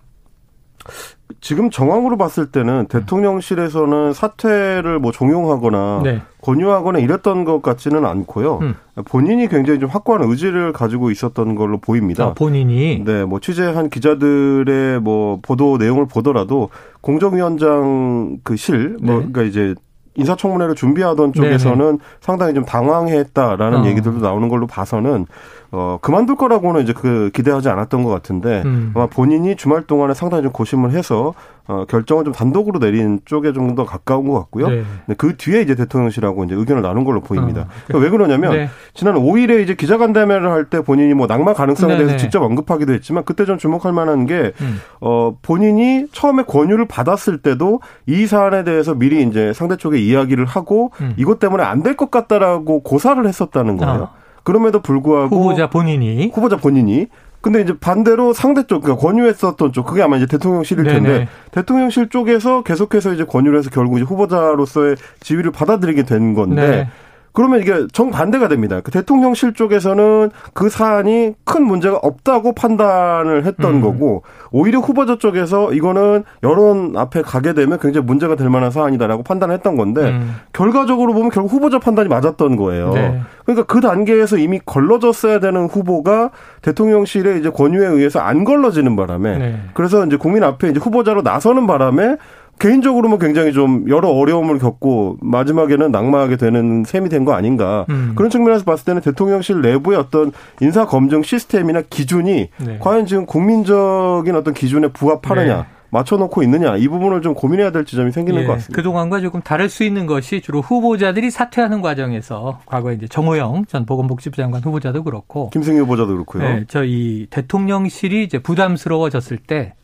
지금 1.40 1.70
정황으로 1.70 2.16
봤을 2.16 2.50
때는 2.50 2.86
대통령실에서는 2.88 4.12
사퇴를 4.12 4.98
뭐 4.98 5.12
종용하거나 5.12 6.00
네. 6.02 6.22
권유하거나 6.42 6.98
이랬던 6.98 7.44
것 7.44 7.62
같지는 7.62 8.04
않고요. 8.04 8.58
음. 8.62 8.74
본인이 9.04 9.48
굉장히 9.48 9.78
좀 9.78 9.88
확고한 9.88 10.22
의지를 10.22 10.72
가지고 10.72 11.10
있었던 11.10 11.54
걸로 11.54 11.78
보입니다. 11.78 12.24
아, 12.24 12.34
본인이 12.34 13.02
네, 13.04 13.24
뭐 13.24 13.40
취재한 13.40 13.88
기자들의 13.88 15.00
뭐 15.00 15.38
보도 15.40 15.78
내용을 15.78 16.06
보더라도 16.06 16.70
공정위원장 17.00 18.38
그 18.42 18.56
실, 18.56 18.96
뭐 19.00 19.20
네. 19.20 19.26
그러니까 19.30 19.42
이제 19.42 19.74
인사청문회를 20.16 20.74
준비하던 20.74 21.32
쪽에서는 21.32 21.78
네네. 21.78 21.98
상당히 22.20 22.54
좀 22.54 22.64
당황했다라는 22.64 23.80
어. 23.80 23.86
얘기들도 23.86 24.18
나오는 24.18 24.48
걸로 24.48 24.66
봐서는 24.66 25.26
어, 25.72 25.98
그만둘 26.02 26.36
거라고는 26.36 26.82
이제 26.82 26.92
그 26.92 27.30
기대하지 27.32 27.68
않았던 27.68 28.02
것 28.02 28.10
같은데 28.10 28.62
음. 28.64 28.92
아마 28.94 29.06
본인이 29.06 29.54
주말 29.56 29.82
동안에 29.86 30.14
상당히 30.14 30.42
좀 30.42 30.50
고심을 30.52 30.90
해서 30.92 31.32
어, 31.68 31.84
결정을 31.86 32.24
좀 32.24 32.32
단독으로 32.32 32.80
내린 32.80 33.20
쪽에 33.24 33.52
좀 33.52 33.70
더 33.76 33.84
가까운 33.84 34.26
것 34.28 34.34
같고요. 34.34 34.68
네. 34.68 34.82
그 35.16 35.36
뒤에 35.36 35.60
이제 35.60 35.76
대통령실하고 35.76 36.42
이제 36.44 36.56
의견을 36.56 36.82
나눈 36.82 37.04
걸로 37.04 37.20
보입니다. 37.20 37.60
어. 37.60 37.66
그러니까 37.86 38.04
왜 38.04 38.10
그러냐면 38.10 38.52
네. 38.52 38.68
지난 38.94 39.14
5일에 39.14 39.62
이제 39.62 39.74
기자간담회를 39.76 40.50
할 40.50 40.64
때 40.64 40.80
본인이 40.80 41.14
뭐 41.14 41.28
낙마 41.28 41.54
가능성에 41.54 41.92
네네. 41.92 42.04
대해서 42.06 42.16
직접 42.20 42.42
언급하기도 42.42 42.92
했지만 42.94 43.24
그때 43.24 43.44
좀 43.44 43.58
주목할 43.58 43.92
만한 43.92 44.26
게 44.26 44.52
음. 44.60 44.80
어, 45.00 45.36
본인이 45.42 46.06
처음에 46.10 46.42
권유를 46.42 46.88
받았을 46.88 47.38
때도 47.38 47.80
이 48.06 48.26
사안에 48.26 48.64
대해서 48.64 48.94
미리 48.94 49.22
이제 49.22 49.52
상대 49.52 49.76
쪽에 49.76 49.98
이야기를 49.98 50.46
하고 50.46 50.90
음. 51.00 51.14
이것 51.16 51.38
때문에 51.38 51.62
안 51.62 51.82
될 51.84 51.94
것 51.96 52.10
같다라고 52.10 52.82
고사를 52.82 53.24
했었다는 53.26 53.76
거예요. 53.76 54.02
어. 54.02 54.20
그럼에도 54.42 54.80
불구하고 54.80 55.36
후보자 55.36 55.70
본인이 55.70 56.30
후보자 56.32 56.56
본인이 56.56 57.08
근데 57.40 57.62
이제 57.62 57.74
반대로 57.78 58.32
상대 58.34 58.66
쪽, 58.66 58.82
그러니까 58.82 59.06
권유했었던 59.06 59.72
쪽, 59.72 59.86
그게 59.86 60.02
아마 60.02 60.18
이제 60.18 60.26
대통령실일 60.26 60.84
텐데, 60.84 61.08
네네. 61.08 61.28
대통령실 61.52 62.10
쪽에서 62.10 62.62
계속해서 62.62 63.14
이제 63.14 63.24
권유를 63.24 63.58
해서 63.58 63.70
결국 63.70 63.96
이제 63.96 64.04
후보자로서의 64.04 64.96
지위를 65.20 65.50
받아들이게 65.50 66.02
된 66.02 66.34
건데, 66.34 66.68
네. 66.68 66.88
그러면 67.32 67.60
이게 67.60 67.86
정반대가 67.92 68.48
됩니다. 68.48 68.80
그 68.80 68.90
대통령실 68.90 69.54
쪽에서는 69.54 70.30
그 70.52 70.68
사안이 70.68 71.34
큰 71.44 71.64
문제가 71.64 71.98
없다고 72.02 72.54
판단을 72.54 73.44
했던 73.44 73.76
음. 73.76 73.80
거고 73.80 74.22
오히려 74.50 74.80
후보자 74.80 75.16
쪽에서 75.16 75.72
이거는 75.72 76.24
여론 76.42 76.96
앞에 76.96 77.22
가게 77.22 77.52
되면 77.52 77.78
굉장히 77.78 78.06
문제가 78.06 78.34
될 78.34 78.50
만한 78.50 78.70
사안이다라고 78.70 79.22
판단했던 79.22 79.76
건데 79.76 80.02
음. 80.10 80.34
결과적으로 80.52 81.12
보면 81.12 81.30
결국 81.30 81.52
후보자 81.52 81.78
판단이 81.78 82.08
맞았던 82.08 82.56
거예요. 82.56 82.92
네. 82.94 83.20
그러니까 83.44 83.66
그 83.66 83.80
단계에서 83.80 84.36
이미 84.36 84.60
걸러졌어야 84.64 85.40
되는 85.40 85.66
후보가 85.66 86.30
대통령실에 86.62 87.38
이제 87.38 87.50
권유에 87.50 87.86
의해서 87.86 88.20
안 88.20 88.44
걸러지는 88.44 88.96
바람에 88.96 89.38
네. 89.38 89.60
그래서 89.74 90.04
이제 90.04 90.16
국민 90.16 90.42
앞에 90.44 90.68
이제 90.68 90.80
후보자로 90.80 91.22
나서는 91.22 91.66
바람에 91.66 92.16
개인적으로는 92.60 93.18
굉장히 93.18 93.52
좀 93.52 93.86
여러 93.88 94.10
어려움을 94.10 94.58
겪고 94.58 95.16
마지막에는 95.20 95.90
낙마하게 95.90 96.36
되는 96.36 96.84
셈이 96.84 97.08
된 97.08 97.24
거 97.24 97.32
아닌가 97.32 97.84
음. 97.90 98.12
그런 98.14 98.30
측면에서 98.30 98.64
봤을 98.64 98.84
때는 98.84 99.02
대통령실 99.02 99.60
내부의 99.60 99.98
어떤 99.98 100.32
인사 100.60 100.86
검증 100.86 101.22
시스템이나 101.22 101.82
기준이 101.82 102.48
네. 102.58 102.78
과연 102.80 103.06
지금 103.06 103.26
국민적인 103.26 104.34
어떤 104.36 104.54
기준에 104.54 104.88
부합하느냐. 104.88 105.56
네. 105.56 105.64
맞춰놓고 105.92 106.44
있느냐 106.44 106.76
이 106.76 106.86
부분을 106.86 107.20
좀 107.20 107.34
고민해야 107.34 107.72
될 107.72 107.84
지점이 107.84 108.12
생기는 108.12 108.42
예, 108.42 108.46
것 108.46 108.52
같습니다. 108.52 108.76
그동안과 108.76 109.20
조금 109.20 109.40
다를 109.42 109.68
수 109.68 109.82
있는 109.82 110.06
것이 110.06 110.40
주로 110.40 110.60
후보자들이 110.60 111.32
사퇴하는 111.32 111.82
과정에서 111.82 112.60
과거에 112.66 112.94
이제 112.94 113.08
정호영 113.08 113.64
전 113.66 113.86
보건복지부 113.86 114.36
장관 114.36 114.62
후보자도 114.62 115.02
그렇고 115.02 115.50
김승희 115.50 115.80
후보자도 115.80 116.12
그렇고요. 116.12 116.44
네, 116.44 116.64
저희 116.68 117.26
대통령실이 117.30 118.22
이제 118.22 118.38
부담스러워졌을 118.38 119.38
때 119.38 119.74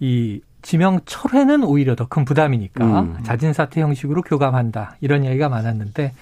이 0.00 0.40
지명 0.62 1.00
철회는 1.06 1.62
오히려 1.64 1.94
더 1.94 2.06
큰 2.08 2.24
부담이니까 2.24 3.00
음. 3.00 3.18
자진 3.22 3.52
사퇴 3.52 3.80
형식으로 3.80 4.22
교감한다 4.22 4.96
이런 5.00 5.24
이야기가 5.24 5.48
많았는데 5.48 6.12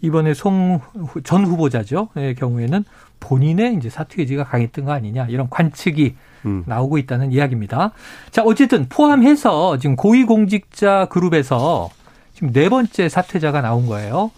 이번에 0.00 0.34
송 0.34 0.80
전 1.24 1.44
후보자죠. 1.44 2.08
의 2.16 2.34
경우에는 2.34 2.84
본인의 3.20 3.74
이제 3.76 3.88
사퇴 3.90 4.22
의지가 4.22 4.44
강했던 4.44 4.84
거 4.84 4.92
아니냐 4.92 5.26
이런 5.28 5.48
관측이 5.50 6.14
음. 6.46 6.62
나오고 6.66 6.98
있다는 6.98 7.32
이야기입니다. 7.32 7.92
자, 8.30 8.42
어쨌든 8.44 8.86
포함해서 8.88 9.78
지금 9.78 9.96
고위공직자 9.96 11.06
그룹에서 11.10 11.90
지금 12.34 12.52
네 12.52 12.68
번째 12.68 13.08
사퇴자가 13.08 13.60
나온 13.60 13.86
거예요. 13.86 14.30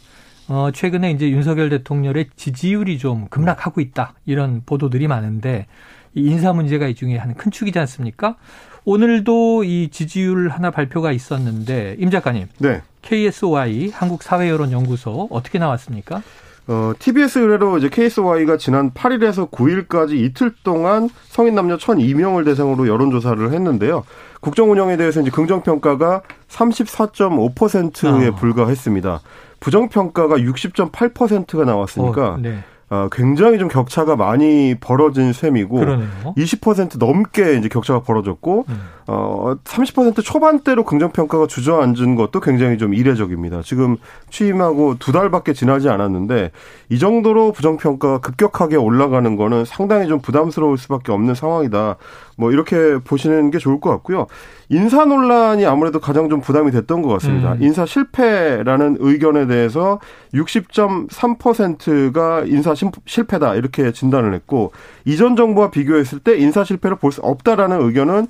어, 0.49 0.71
최근에 0.73 1.11
이제 1.13 1.29
윤석열 1.31 1.69
대통령의 1.69 2.31
지지율이 2.37 2.99
좀 2.99 3.27
급락하고 3.29 3.81
있다. 3.83 4.15
이런 4.25 4.63
보도들이 4.65 5.07
많은데 5.09 5.67
이 6.15 6.25
인사 6.27 6.53
문제가 6.55 6.89
이 6.89 6.95
중에 6.95 7.19
한 7.19 7.35
큰 7.35 7.51
축이지 7.53 7.79
않습니까? 7.81 8.37
오늘도 8.85 9.65
이 9.65 9.89
지지율 9.91 10.49
하나 10.49 10.71
발표가 10.71 11.13
있었는데 11.13 11.97
임 11.99 12.11
작가님. 12.11 12.47
네. 12.59 12.83
KSY 13.03 13.91
한국사회여론연구소 13.91 15.29
어떻게 15.31 15.59
나왔습니까? 15.59 16.23
어, 16.67 16.93
TBS 16.99 17.41
의뢰로 17.41 17.79
이제 17.79 17.89
KSY가 17.89 18.57
지난 18.57 18.93
8일에서 18.93 19.51
9일까지 19.51 20.13
이틀 20.13 20.55
동안 20.63 21.09
성인 21.29 21.55
남녀 21.55 21.77
1,002명을 21.77 22.45
대상으로 22.45 22.87
여론조사를 22.87 23.53
했는데요. 23.53 24.05
국정 24.41 24.71
운영에 24.71 24.97
대해서 24.97 25.21
이제 25.21 25.31
긍정 25.31 25.63
평가가 25.63 26.23
34.5%에 26.49 28.29
어. 28.29 28.35
불과했습니다. 28.37 29.21
부정 29.59 29.89
평가가 29.89 30.37
60.8%가 30.37 31.65
나왔으니까 31.65 32.29
어, 32.29 32.39
네. 32.41 32.63
어, 32.91 33.09
굉장히 33.13 33.59
좀 33.59 33.69
격차가 33.69 34.17
많이 34.17 34.75
벌어진 34.81 35.33
셈이고 35.33 35.77
그러네요. 35.77 36.35
20% 36.37 36.99
넘게 36.99 37.55
이제 37.55 37.69
격차가 37.69 38.01
벌어졌고 38.03 38.65
음. 38.69 38.81
어, 39.13 39.57
30% 39.65 40.23
초반대로 40.23 40.85
긍정 40.85 41.11
평가가 41.11 41.49
주저앉은 41.49 42.15
것도 42.15 42.39
굉장히 42.39 42.79
좀 42.79 42.95
이례적입니다. 42.95 43.61
지금 43.63 43.97
취임하고 44.31 44.99
두 45.01 45.11
달밖에 45.11 45.53
지나지 45.53 45.89
않았는데 45.89 46.53
이 46.91 46.99
정도로 47.01 47.51
부정 47.51 47.77
평가가 47.77 48.21
급격하게 48.21 48.77
올라가는 48.77 49.35
거는 49.35 49.65
상당히 49.65 50.07
좀 50.07 50.21
부담스러울 50.21 50.79
수밖에 50.79 51.11
없는 51.11 51.35
상황이다. 51.35 51.97
뭐 52.37 52.53
이렇게 52.53 52.99
보시는 53.05 53.51
게 53.51 53.59
좋을 53.59 53.81
것 53.81 53.91
같고요. 53.91 54.29
인사 54.69 55.05
논란이 55.05 55.67
아무래도 55.67 55.99
가장 55.99 56.29
좀 56.29 56.41
부담이 56.41 56.71
됐던 56.71 57.03
것 57.03 57.09
같습니다. 57.15 57.55
음. 57.55 57.59
인사 57.61 57.85
실패라는 57.85 58.99
의견에 59.01 59.49
대해서 59.49 59.99
60.3%가 60.33 62.45
인사 62.47 62.75
실패다 63.05 63.57
이렇게 63.57 63.91
진단을 63.93 64.33
했고 64.33 64.71
이전 65.05 65.35
정부와 65.35 65.71
비교했을 65.71 66.21
때 66.21 66.39
인사 66.39 66.63
실패를 66.63 66.97
볼 66.97 67.11
수 67.11 67.21
없다라는 67.23 67.83
의견은 67.83 68.29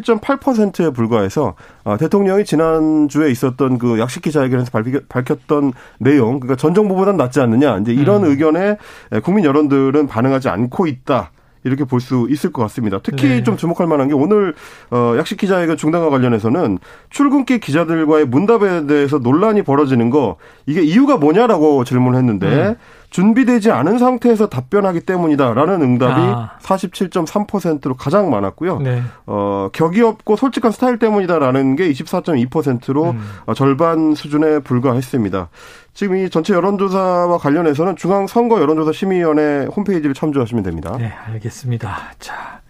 27.8%에 0.00 0.90
불과해서 0.90 1.54
아, 1.84 1.96
대통령이 1.96 2.44
지난주에 2.44 3.30
있었던 3.30 3.78
그 3.78 3.98
약식 3.98 4.22
기자회견에서 4.22 4.70
밝혔던 5.08 5.72
내용, 5.98 6.40
그러니까 6.40 6.56
전 6.56 6.74
정부보다는 6.74 7.16
낫지 7.16 7.40
않느냐, 7.40 7.78
이제 7.78 7.92
이런 7.92 8.24
음. 8.24 8.30
의견에 8.30 8.76
국민 9.22 9.44
여론들은 9.44 10.06
반응하지 10.06 10.48
않고 10.48 10.86
있다. 10.86 11.30
이렇게 11.66 11.84
볼 11.84 12.00
수 12.00 12.28
있을 12.30 12.52
것 12.52 12.62
같습니다. 12.62 13.00
특히 13.02 13.28
네. 13.28 13.42
좀 13.42 13.56
주목할 13.56 13.88
만한 13.88 14.06
게 14.06 14.14
오늘 14.14 14.54
어 14.90 15.14
약식 15.18 15.36
기자회견 15.36 15.76
중단과 15.76 16.10
관련해서는 16.10 16.78
출근길 17.10 17.58
기자들과의 17.58 18.26
문답에 18.26 18.86
대해서 18.86 19.18
논란이 19.18 19.62
벌어지는 19.62 20.10
거 20.10 20.36
이게 20.66 20.82
이유가 20.82 21.16
뭐냐라고 21.16 21.82
질문했는데 21.82 22.46
을 22.46 22.52
음. 22.52 22.76
준비되지 23.10 23.70
않은 23.70 23.98
상태에서 23.98 24.48
답변하기 24.48 25.00
때문이다라는 25.00 25.82
응답이 25.82 26.20
아. 26.20 26.58
47.3%로 26.60 27.94
가장 27.94 28.30
많았고요. 28.30 28.80
네. 28.80 29.02
어, 29.26 29.68
격이 29.72 30.02
없고 30.02 30.36
솔직한 30.36 30.72
스타일 30.72 30.98
때문이다라는 30.98 31.76
게 31.76 31.90
24.2%로 31.90 33.10
음. 33.10 33.28
어, 33.46 33.54
절반 33.54 34.14
수준에 34.14 34.58
불과했습니다. 34.60 35.48
지금 35.94 36.16
이 36.16 36.28
전체 36.28 36.52
여론조사와 36.54 37.38
관련해서는 37.38 37.96
중앙선거 37.96 38.60
여론조사 38.60 38.92
심의위원회 38.92 39.66
홈페이지를 39.74 40.14
참조하시면 40.14 40.62
됩니다. 40.62 40.96
네, 40.98 41.06
알겠습니다. 41.06 42.12
자, 42.18 42.60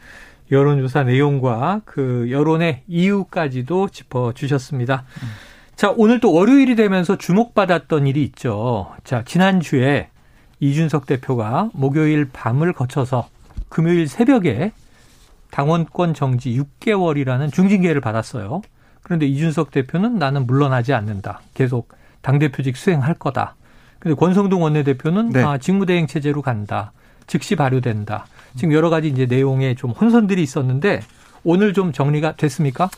여론조사 0.53 1.03
내용과 1.03 1.81
그 1.85 2.29
여론의 2.31 2.83
이유까지도 2.87 3.89
짚어 3.89 4.33
주셨습니다. 4.33 5.05
음. 5.23 5.29
자, 5.75 5.93
오늘 5.95 6.21
또 6.21 6.33
월요일이 6.33 6.75
되면서 6.75 7.17
주목받았던 7.17 8.07
일이 8.07 8.23
있죠. 8.25 8.95
자, 9.05 9.25
지난주에 9.25 10.09
이준석 10.61 11.07
대표가 11.07 11.71
목요일 11.73 12.29
밤을 12.33 12.73
거쳐서 12.73 13.29
금요일 13.69 14.09
새벽에 14.09 14.73
당원권 15.51 16.15
정지 16.15 16.59
6개월이라는 16.59 17.53
중징계를 17.53 18.01
받았어요. 18.01 18.63
그런데 19.03 19.27
이준석 19.27 19.71
대표는 19.71 20.19
나는 20.19 20.47
물러나지 20.47 20.93
않는다. 20.93 21.41
계속 21.55 21.89
당대표직 22.23 22.77
수행할 22.77 23.15
거다. 23.15 23.55
근데 23.99 24.15
권성동 24.15 24.63
원내대표는 24.63 25.31
네. 25.31 25.43
아, 25.43 25.59
직무대행 25.59 26.07
체제로 26.07 26.43
간다. 26.43 26.93
즉시 27.27 27.57
발효된다. 27.57 28.27
지금 28.57 28.73
여러 28.73 28.91
가지 28.91 29.09
이제 29.09 29.27
내용에 29.27 29.75
좀 29.75 29.91
혼선들이 29.91 30.43
있었는데 30.43 31.01
오늘 31.45 31.73
좀 31.73 31.93
정리가 31.93 32.37
됐습니까? 32.37 32.91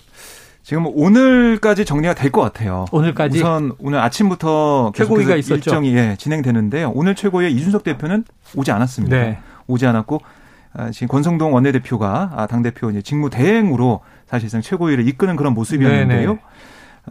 지금 0.68 0.84
오늘까지 0.86 1.86
정리가 1.86 2.12
될 2.12 2.30
것 2.30 2.42
같아요. 2.42 2.84
오늘까지 2.92 3.38
우선 3.38 3.72
오늘 3.78 4.00
아침부터 4.00 4.92
최고위가 4.94 5.34
있었죠. 5.36 5.54
일정이 5.54 5.96
예, 5.96 6.14
진행되는데요. 6.18 6.92
오늘 6.94 7.14
최고위에 7.14 7.48
이준석 7.48 7.84
대표는 7.84 8.24
오지 8.54 8.70
않았습니다. 8.70 9.16
네. 9.16 9.38
오지 9.66 9.86
않았고 9.86 10.20
아, 10.74 10.90
지금 10.90 11.08
권성동 11.08 11.54
원내대표가 11.54 12.32
아, 12.36 12.46
당대표 12.46 12.90
이제 12.90 13.00
직무 13.00 13.30
대행으로 13.30 14.00
사실상 14.26 14.60
최고위를 14.60 15.08
이끄는 15.08 15.36
그런 15.36 15.54
모습이었는데요. 15.54 16.28
네네. 16.36 16.40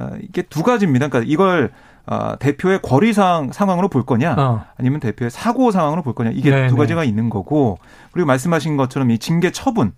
아, 0.01 0.11
이게 0.21 0.43
두 0.43 0.61
가지입니다. 0.61 1.07
그러니까 1.07 1.27
이걸 1.27 1.71
어, 2.05 2.37
대표의 2.37 2.83
거리상 2.83 3.53
상황으로 3.53 3.87
볼 3.87 4.05
거냐, 4.05 4.35
어. 4.37 4.65
아니면 4.77 4.99
대표의 4.99 5.31
사고 5.31 5.71
상황으로 5.71 6.03
볼 6.03 6.13
거냐, 6.13 6.29
이게 6.31 6.51
네네. 6.51 6.67
두 6.67 6.75
가지가 6.75 7.03
있는 7.03 7.31
거고, 7.31 7.79
그리고 8.11 8.27
말씀하신 8.27 8.77
것처럼 8.77 9.09
이 9.09 9.17
징계 9.17 9.51
처분, 9.51 9.93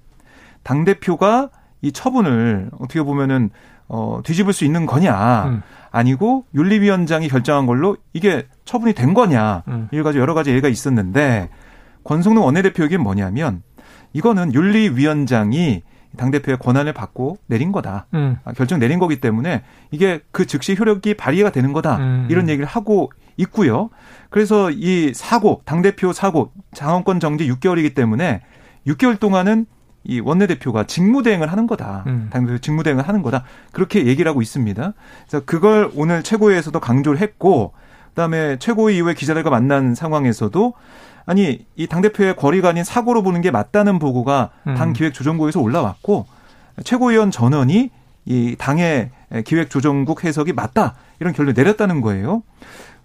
당 0.63 0.85
대표가 0.85 1.49
이 1.81 1.91
처분을 1.91 2.69
어떻게 2.79 3.01
보면은 3.01 3.49
어, 3.87 4.21
뒤집을 4.23 4.53
수 4.53 4.65
있는 4.65 4.85
거냐, 4.85 5.45
음. 5.45 5.61
아니고 5.91 6.45
윤리위원장이 6.53 7.27
결정한 7.27 7.65
걸로 7.65 7.97
이게 8.13 8.45
처분이 8.65 8.93
된 8.93 9.13
거냐, 9.13 9.63
음. 9.67 9.87
이걸 9.91 10.03
가지고 10.03 10.21
여러 10.21 10.33
가지 10.33 10.51
얘기가 10.51 10.67
있었는데 10.67 11.49
권성동 12.03 12.45
원내대표에게 12.45 12.97
뭐냐면 12.97 13.63
이거는 14.13 14.53
윤리위원장이 14.53 15.83
당 16.17 16.31
대표의 16.31 16.57
권한을 16.57 16.93
받고 16.93 17.37
내린 17.47 17.71
거다. 17.71 18.07
음. 18.13 18.37
아, 18.43 18.53
결정 18.53 18.79
내린 18.79 18.99
거기 18.99 19.19
때문에 19.19 19.63
이게 19.91 20.21
그 20.31 20.45
즉시 20.45 20.75
효력이 20.77 21.15
발휘가 21.15 21.51
되는 21.51 21.73
거다. 21.73 21.97
음. 21.97 22.27
이런 22.29 22.49
얘기를 22.49 22.65
하고 22.65 23.11
있고요. 23.37 23.89
그래서 24.29 24.69
이 24.71 25.13
사고, 25.13 25.61
당 25.65 25.81
대표 25.81 26.11
사고, 26.11 26.51
장원권 26.73 27.19
정지 27.19 27.49
6개월이기 27.49 27.95
때문에 27.95 28.41
6개월 28.87 29.19
동안은 29.19 29.65
이 30.03 30.19
원내대표가 30.19 30.85
직무대행을 30.85 31.51
하는 31.51 31.67
거다. 31.67 32.03
음. 32.07 32.29
당대표 32.31 32.57
직무대행을 32.59 33.07
하는 33.07 33.21
거다. 33.21 33.43
그렇게 33.71 34.05
얘기를 34.05 34.29
하고 34.29 34.41
있습니다. 34.41 34.93
그래서 35.27 35.45
그걸 35.45 35.91
오늘 35.95 36.23
최고위에서도 36.23 36.79
강조를 36.79 37.19
했고, 37.19 37.73
그다음에 38.09 38.57
최고위 38.59 38.97
이후에 38.97 39.13
기자들과 39.13 39.49
만난 39.49 39.95
상황에서도 39.95 40.73
아니 41.25 41.65
이 41.75 41.85
당 41.87 42.01
대표의 42.01 42.35
거리가 42.35 42.69
아닌 42.69 42.83
사고로 42.83 43.21
보는 43.21 43.41
게 43.41 43.51
맞다는 43.51 43.99
보고가 43.99 44.49
음. 44.67 44.73
당 44.75 44.93
기획조정국에서 44.93 45.59
올라왔고 45.61 46.25
최고위원 46.83 47.29
전원이 47.29 47.91
이 48.25 48.55
당의 48.57 49.11
기획조정국 49.45 50.23
해석이 50.23 50.53
맞다 50.53 50.95
이런 51.19 51.33
결론 51.33 51.49
을 51.49 51.53
내렸다는 51.53 52.01
거예요. 52.01 52.41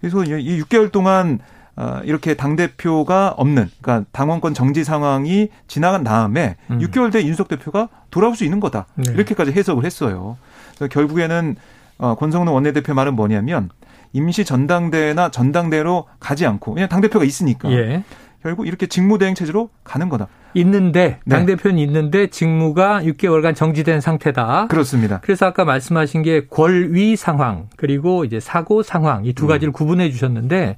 그래서 0.01 0.23
이 0.23 0.61
6개월 0.61 0.91
동안 0.91 1.37
어, 1.37 1.54
이렇게 2.03 2.35
당 2.35 2.55
대표가 2.55 3.33
없는 3.37 3.69
그러니까 3.81 4.07
당원권 4.11 4.53
정지 4.53 4.83
상황이 4.83 5.49
지나간 5.67 6.03
다음에 6.03 6.55
음. 6.71 6.79
6개월 6.79 7.11
뒤에 7.11 7.25
윤석 7.25 7.47
대표가 7.47 7.89
돌아올 8.11 8.35
수 8.35 8.43
있는 8.43 8.59
거다 8.59 8.87
네. 8.95 9.11
이렇게까지 9.13 9.51
해석을 9.51 9.83
했어요. 9.85 10.37
그래서 10.75 10.87
결국에는 10.91 11.55
어, 11.97 12.15
권성동 12.15 12.53
원내대표 12.53 12.93
말은 12.93 13.15
뭐냐면 13.15 13.69
임시 14.13 14.45
전당대회나 14.45 15.31
전당대로 15.31 16.05
가지 16.19 16.45
않고 16.45 16.75
그냥 16.75 16.87
당 16.87 17.01
대표가 17.01 17.25
있으니까 17.25 17.69
예. 17.71 18.03
결국 18.41 18.67
이렇게 18.67 18.85
직무대행 18.85 19.33
체제로 19.33 19.69
가는 19.83 20.07
거다. 20.07 20.27
있는데 20.53 21.19
네. 21.25 21.35
당 21.35 21.45
대표는 21.45 21.79
있는데 21.79 22.27
직무가 22.27 23.01
6개월간 23.01 23.55
정지된 23.55 23.99
상태다. 23.99 24.67
그렇습니다. 24.67 25.19
그래서 25.21 25.47
아까 25.47 25.65
말씀하신 25.65 26.21
게 26.21 26.45
권위 26.47 27.15
상황 27.15 27.67
그리고 27.75 28.23
이제 28.23 28.39
사고 28.39 28.83
상황 28.83 29.25
이두 29.25 29.45
음. 29.45 29.47
가지를 29.49 29.71
음. 29.71 29.73
구분해 29.73 30.11
주셨는데 30.11 30.77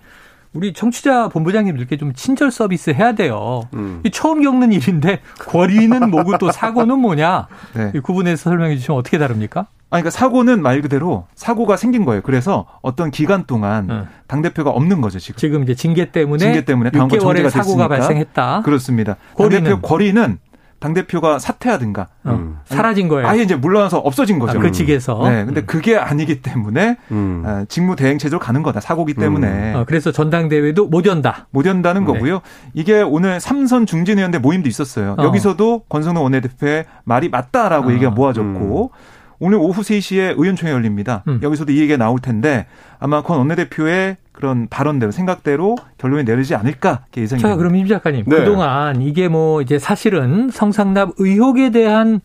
우리 0.53 0.73
청취자 0.73 1.29
본부장님들께 1.29 1.97
좀 1.97 2.13
친절 2.13 2.51
서비스 2.51 2.89
해야 2.91 3.13
돼요. 3.13 3.63
음. 3.73 4.01
처음 4.11 4.41
겪는 4.41 4.71
일인데 4.71 5.19
권위는 5.39 6.09
뭐고 6.09 6.37
또 6.37 6.51
사고는 6.51 6.99
뭐냐? 6.99 7.47
네. 7.73 7.91
구분해서 7.99 8.49
설명해 8.49 8.77
주시면 8.77 8.97
어떻게 8.97 9.17
다릅니까? 9.17 9.67
아니, 9.89 10.01
그러니까 10.01 10.09
사고는 10.09 10.61
말 10.61 10.81
그대로 10.81 11.27
사고가 11.35 11.77
생긴 11.77 12.03
거예요. 12.03 12.21
그래서 12.21 12.65
어떤 12.81 13.09
기간 13.09 13.45
동안 13.45 13.87
응. 13.89 14.07
당 14.27 14.41
대표가 14.41 14.69
없는 14.71 14.99
거죠 14.99 15.17
지금. 15.17 15.37
지금 15.37 15.63
이제 15.63 15.75
징계 15.75 16.11
때문에 16.11 16.39
징계 16.39 16.65
때문에 16.65 16.91
당원 16.91 17.09
정지가 17.09 17.49
사고가 17.49 17.87
발생했다. 17.87 18.63
그렇습니다. 18.65 19.15
당 19.37 19.49
대표 19.49 19.79
거리는 19.79 20.39
당 20.79 20.93
대표가 20.93 21.39
사퇴하든가 21.39 22.07
어, 22.23 22.31
음. 22.31 22.57
사라진 22.65 23.07
거예요. 23.07 23.27
아예 23.27 23.41
이제 23.41 23.55
물러나서 23.55 23.97
없어진 23.97 24.37
거죠. 24.37 24.59
아, 24.59 24.61
그 24.61 24.71
직에서. 24.71 25.27
네, 25.29 25.45
근데 25.45 25.61
음. 25.61 25.65
그게 25.65 25.97
아니기 25.97 26.41
때문에 26.41 26.97
음. 27.11 27.43
아, 27.45 27.65
직무 27.67 27.95
대행 27.95 28.17
체제로 28.17 28.39
가는 28.39 28.61
거다. 28.61 28.79
사고기 28.79 29.13
때문에. 29.15 29.73
어, 29.73 29.85
그래서 29.87 30.11
전당대회도 30.11 30.87
못 30.87 31.05
연다. 31.05 31.47
못 31.49 31.65
연다는 31.65 32.05
네. 32.05 32.13
거고요. 32.13 32.41
이게 32.73 33.01
오늘 33.01 33.39
삼선 33.39 33.87
중진 33.87 34.17
의원대 34.17 34.37
모임도 34.37 34.69
있었어요. 34.69 35.15
어. 35.17 35.23
여기서도 35.23 35.83
권성동 35.89 36.23
원내대표의 36.23 36.85
말이 37.03 37.29
맞다라고 37.29 37.89
어. 37.89 37.91
얘기가 37.93 38.11
모아졌고. 38.11 38.91
음. 38.93 39.17
오늘 39.39 39.59
오후 39.59 39.81
3시에 39.81 40.33
의원총회 40.37 40.73
열립니다. 40.73 41.23
음. 41.27 41.39
여기서도 41.43 41.71
이 41.71 41.77
얘기가 41.79 41.97
나올 41.97 42.19
텐데 42.19 42.65
아마 42.99 43.21
권 43.21 43.37
원내대표의 43.37 44.17
그런 44.37 44.67
발언대로 44.69 45.11
생각대로 45.11 45.75
결론이 45.97 46.23
내리지 46.23 46.53
않을까 46.53 47.05
예상이 47.17 47.41
자, 47.41 47.47
됩니다. 47.47 47.57
그럼 47.57 47.75
임 47.75 47.87
작가님 47.87 48.25
네. 48.27 48.35
그동안 48.37 49.01
이게 49.01 49.27
뭐 49.27 49.63
이제 49.63 49.79
사실은 49.79 50.51
성상납 50.51 51.13
의혹에 51.17 51.71
대한 51.71 52.21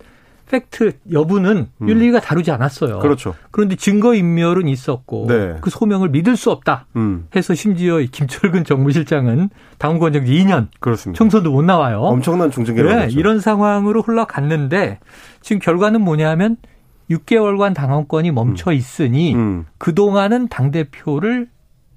팩트 0.51 0.93
여부는 1.11 1.69
음. 1.81 1.89
윤리가 1.89 2.21
다루지 2.21 2.51
않았어요. 2.51 2.99
그렇죠. 2.99 3.35
그런데 3.51 3.77
증거 3.77 4.15
인멸은 4.15 4.69
있었고 4.69 5.25
네. 5.27 5.57
그 5.63 5.71
소명을 5.71 6.11
믿을 6.11 6.37
수 6.37 6.51
없다. 6.51 6.85
음. 6.97 7.29
해서 7.35 7.55
심지어 7.55 7.99
김철근 8.01 8.65
정무실장은 8.65 9.49
당원권 9.79 10.13
정지 10.13 10.33
2년. 10.33 10.69
그렇습니다. 10.81 11.17
총선도 11.17 11.51
못 11.51 11.63
나와요. 11.63 12.01
엄청난 12.01 12.51
중징계를 12.51 12.95
네, 12.95 13.09
이런 13.13 13.41
상황으로 13.41 14.03
흘러갔는데 14.03 14.99
지금 15.41 15.61
결과는 15.61 16.03
뭐냐면 16.03 16.59
6개월간 17.11 17.75
당원권이 17.75 18.33
멈춰 18.33 18.71
음. 18.71 18.75
있으니 18.75 19.35
음. 19.35 19.65
그동안은 19.79 20.49
당 20.49 20.71
대표를 20.71 21.49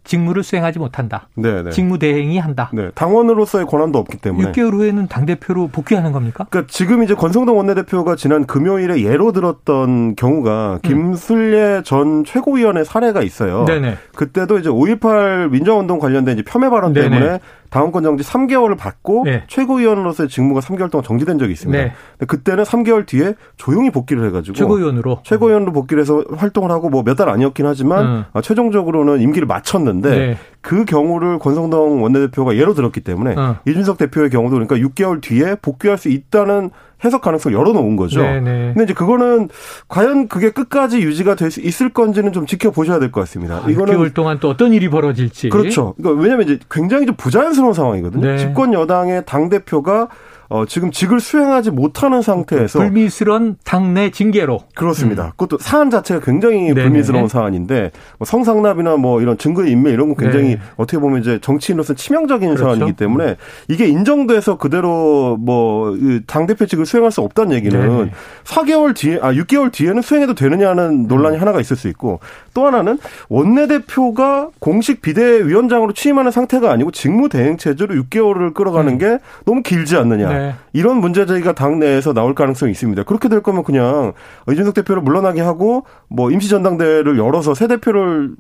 직무를 0.06 0.44
수행하지 0.44 0.80
못한다. 0.80 1.28
네네. 1.36 1.64
네. 1.64 1.70
직무 1.72 2.00
대행이 2.00 2.38
한다. 2.38 2.70
네. 2.74 2.92
당원으로서의 2.96 3.66
권한도 3.66 4.00
없기 4.00 4.18
때문에 4.18 4.52
6개월 4.52 4.74
후에는 4.74 5.08
당 5.08 5.26
대표로 5.26 5.68
복귀하는 5.68 6.12
겁니까? 6.12 6.46
그러니까 6.50 6.72
지금 6.72 7.04
이제 7.04 7.14
권성동 7.14 7.58
원내대표가 7.58 8.16
지난 8.16 8.46
금요일에 8.46 9.02
예로 9.04 9.32
들었던 9.32 10.16
경우가 10.16 10.80
음. 10.84 10.88
김순례 10.88 11.82
전 11.84 12.24
최고위원의 12.24 12.86
사례가 12.86 13.22
있어요. 13.22 13.66
네네. 13.66 13.98
그때도 14.16 14.60
이제 14.60 14.70
5.18 14.70 15.50
민주화운동 15.50 16.00
관련된 16.00 16.38
이제 16.38 16.44
폄훼 16.44 16.70
발언 16.70 16.94
네네. 16.94 17.10
때문에 17.10 17.40
당원권 17.70 18.04
정지 18.04 18.24
3개월을 18.24 18.78
받고 18.78 19.24
네. 19.26 19.44
최고위원으로서의 19.48 20.30
직무가 20.30 20.60
3개월 20.62 20.90
동안 20.92 21.04
정지된 21.04 21.40
적이 21.40 21.54
있습니다. 21.54 21.84
네. 21.84 21.92
근데 22.18 22.26
그때는 22.26 22.64
3개월 22.64 23.06
뒤에 23.06 23.34
조용히 23.58 23.90
복귀를 23.90 24.26
해가지고 24.28 24.56
최고위원으로 24.56 25.20
최고위원으로 25.24 25.72
복귀를 25.74 26.02
해서 26.02 26.24
활동을 26.36 26.72
하고 26.72 26.90
뭐 26.90 27.02
몇 27.04 27.16
달 27.16 27.30
아니었긴 27.30 27.66
하지만 27.66 28.06
음. 28.06 28.24
어, 28.34 28.42
최종적으로는 28.42 29.22
임기를 29.22 29.48
마쳤는데 29.48 30.10
네. 30.10 30.38
그 30.62 30.84
경우를 30.86 31.40
권성동 31.40 32.02
원내대표가 32.04 32.56
예로 32.58 32.74
들었기 32.74 33.02
때문에 33.02 33.36
어. 33.38 33.58
이준석 33.68 33.98
대표의 33.98 34.30
경우도 34.30 34.56
그러니까 34.56 34.76
6개월 34.78 35.22
뒤에 35.22 35.56
복귀할 35.62 35.98
수 35.98 36.10
있다는 36.10 36.72
해석 37.04 37.22
가능성을 37.22 37.58
열어놓은 37.58 37.96
거죠. 37.98 38.22
네네. 38.22 38.40
네. 38.40 38.68
근데 38.74 38.84
이제 38.86 38.94
그거는 38.94 39.50
과연 39.88 40.28
그게 40.28 40.50
끝까지 40.52 41.02
유지가 41.02 41.36
될 41.36 41.52
수 41.52 41.60
있을 41.62 41.90
건지는 41.90 42.32
좀 42.34 42.46
지켜보셔야 42.46 43.00
될 43.00 43.12
것 43.12 43.22
같습니다. 43.22 43.62
아, 43.64 43.70
이거는 43.70 43.96
6개월 43.96 44.14
동안 44.14 44.40
또 44.40 44.50
어떤 44.50 44.74
일이 44.74 44.90
벌어질지. 44.90 45.50
그렇죠. 45.50 45.94
그러니까 45.98 46.22
왜냐하면 46.22 46.48
이제 46.48 46.60
굉장히 46.72 47.06
좀 47.06 47.16
부자연스러운 47.16 47.74
상황이거든요. 47.74 48.26
네. 48.26 48.38
집권 48.38 48.74
여당의 48.74 49.24
당 49.26 49.50
대표가 49.50 50.08
어, 50.48 50.66
지금 50.66 50.92
직을 50.92 51.20
수행하지 51.20 51.72
못하는 51.72 52.22
상태에서 52.22 52.80
불미스러운 52.80 53.58
당내 53.64 54.12
징계로 54.12 54.60
그렇습니다. 54.76 55.26
음. 55.26 55.32
그것도 55.32 55.58
사안 55.60 55.90
자체가 55.90 56.20
굉장히 56.24 56.68
네네. 56.68 56.84
불미스러운 56.84 57.28
사안인데 57.28 57.92
뭐 58.20 58.26
성상납이나 58.26 58.98
뭐 58.98 59.22
이런 59.22 59.38
증거 59.38 59.66
인멸 59.66 59.94
이런 59.94 60.08
건 60.14 60.18
굉장히 60.18 60.56
네. 60.56 60.60
어떻게 60.78 61.00
보면 61.00 61.22
이제 61.22 61.40
정치인으로서 61.42 61.96
치명적인 61.96 62.56
그렇죠. 62.56 62.64
사안이기 62.64 62.94
때문에 62.96 63.38
이게 63.68 63.88
인정돼서 63.88 64.58
그대로 64.58 65.38
뭐당 65.38 66.46
대표직을 66.46 66.86
수행할 66.86 67.12
수 67.12 67.22
없다는 67.22 67.54
얘기는 67.56 67.80
네네. 67.80 68.12
4개월 68.44 68.96
뒤에 68.96 69.20
아 69.22 69.34
6개월 69.34 69.72
뒤에는 69.72 70.02
수행해도 70.02 70.36
되느냐는 70.36 71.08
논란이 71.08 71.38
음. 71.38 71.42
하나가 71.42 71.60
있을 71.60 71.76
수 71.76 71.88
있고 71.88 72.20
또 72.54 72.68
하나는 72.68 73.00
원내 73.30 73.68
대표가 73.68 74.50
공식 74.60 75.02
비대위원장으로 75.02 75.94
취임하는 75.94 76.32
상태가 76.32 76.72
아니고 76.72 76.92
직무 76.92 77.30
대행 77.30 77.58
체제로 77.58 77.96
6개월을 77.96 78.54
끌어가는 78.54 78.94
음. 78.94 78.98
게 79.00 79.18
너무 79.46 79.64
길지 79.64 79.96
않느냐. 79.98 80.30
네. 80.30 80.35
이런 80.74 80.98
문제 80.98 81.26
제기가 81.26 81.54
당내에서 81.54 82.14
나올 82.14 82.36
가능성이 82.36 82.72
있습니다. 82.72 83.04
그렇게 83.04 83.30
될 83.30 83.42
거면 83.42 83.64
그냥 83.64 84.14
이준석 84.50 84.74
대표를 84.74 85.02
물러나게 85.02 85.42
하고 85.42 85.86
뭐 86.08 86.32
임시 86.32 86.50
전당대회를 86.50 87.18
열어서 87.18 87.54
새 87.54 87.68
대표를 87.68 88.36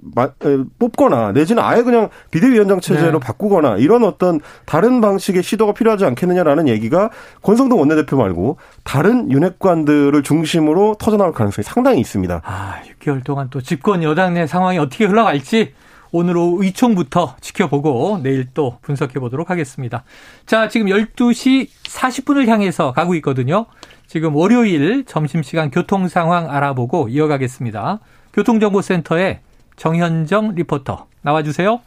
뽑거나 0.79 1.31
내지는 1.31 1.63
아예 1.63 1.83
그냥 1.83 2.09
비대위원장 2.31 2.79
체제로 2.79 3.19
네. 3.19 3.25
바꾸거나 3.25 3.77
이런 3.77 4.03
어떤 4.03 4.39
다른 4.65 5.01
방식의 5.01 5.43
시도가 5.43 5.73
필요하지 5.73 6.05
않겠느냐라는 6.05 6.67
얘기가 6.67 7.09
권성동 7.41 7.79
원내대표 7.79 8.17
말고 8.17 8.57
다른 8.83 9.31
윤핵관들을 9.31 10.21
중심으로 10.23 10.95
터져나올 10.99 11.31
가능성이 11.33 11.63
상당히 11.63 11.99
있습니다. 11.99 12.41
아, 12.43 12.75
6개월 12.99 13.23
동안 13.23 13.47
또 13.49 13.61
집권 13.61 14.03
여당 14.03 14.33
내 14.33 14.47
상황이 14.47 14.77
어떻게 14.77 15.05
흘러갈지 15.05 15.73
오늘 16.17 16.37
오후 16.37 16.63
의총부터 16.63 17.35
지켜보고 17.41 18.21
내일 18.23 18.47
또 18.53 18.77
분석해 18.81 19.19
보도록 19.19 19.49
하겠습니다. 19.49 20.05
자, 20.45 20.69
지금 20.69 20.87
12시 20.87 21.67
40분을 21.83 22.47
향해서 22.47 22.93
가고 22.93 23.15
있거든요. 23.15 23.65
지금 24.07 24.33
월요일 24.33 25.03
점심시간 25.03 25.71
교통 25.71 26.07
상황 26.07 26.49
알아보고 26.49 27.09
이어가겠습니다. 27.09 27.99
교통정보센터에 28.31 29.41
정현정 29.75 30.55
리포터 30.55 31.07
나와주세요. 31.21 31.81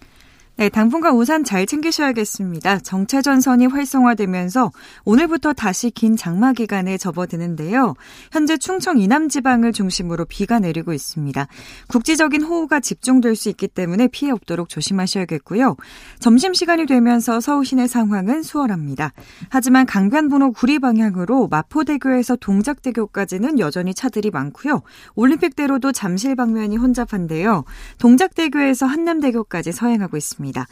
네, 0.59 0.69
당분간 0.69 1.15
우산 1.15 1.45
잘 1.45 1.67
챙기셔야겠습니다. 1.67 2.81
정체 2.81 3.23
전선이 3.23 3.67
활성화되면서 3.67 4.73
오늘부터 5.05 5.53
다시 5.53 5.89
긴 5.89 6.17
장마 6.17 6.53
기간에 6.53 6.99
접어드는데요. 6.99 7.95
현재 8.33 8.57
충청 8.57 8.99
이남 8.99 9.29
지방을 9.29 9.73
중심으로 9.73 10.25
비가 10.25 10.59
내리고 10.59 10.93
있습니다. 10.93 11.47
국지적인 11.87 12.43
호우가 12.43 12.81
집중될 12.81 13.37
수 13.37 13.49
있기 13.51 13.69
때문에 13.69 14.09
피해 14.09 14.33
없도록 14.33 14.69
조심하셔야겠고요. 14.69 15.77
점심 16.19 16.55
시간이 16.55 16.87
되면서 16.87 17.41
서울 17.41 17.65
시내 17.65 17.87
상황은 17.87 18.43
수월합니다. 18.43 19.13
하지만 19.51 19.87
강변북로 19.87 20.51
구리 20.51 20.81
방향으로 20.81 21.47
마포대교에서 21.47 22.35
동작대교까지는 22.35 23.61
여전히 23.61 23.95
차들이 23.95 24.33
많고요. 24.33 24.83
올림픽대로도 25.15 25.93
잠실 25.93 26.35
방면이 26.35 26.79
혼잡한데요. 26.79 27.63
동작대교에서 27.99 28.87
한남대교까지 28.87 29.71
서행하고 29.71 30.17
있습니다. 30.17 30.48
있습니다. 30.49 30.67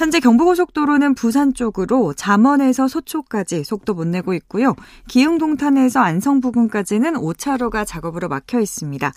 현재 0.00 0.18
경부고속도로는 0.18 1.12
부산 1.14 1.52
쪽으로 1.52 2.14
잠원에서 2.14 2.88
소초까지 2.88 3.64
속도 3.64 3.92
못 3.92 4.06
내고 4.06 4.32
있고요. 4.32 4.74
기흥동탄에서 5.08 6.00
안성 6.00 6.40
부근까지는 6.40 7.16
5차로가 7.16 7.86
작업으로 7.86 8.28
막혀 8.28 8.60
있습니다. 8.60 9.12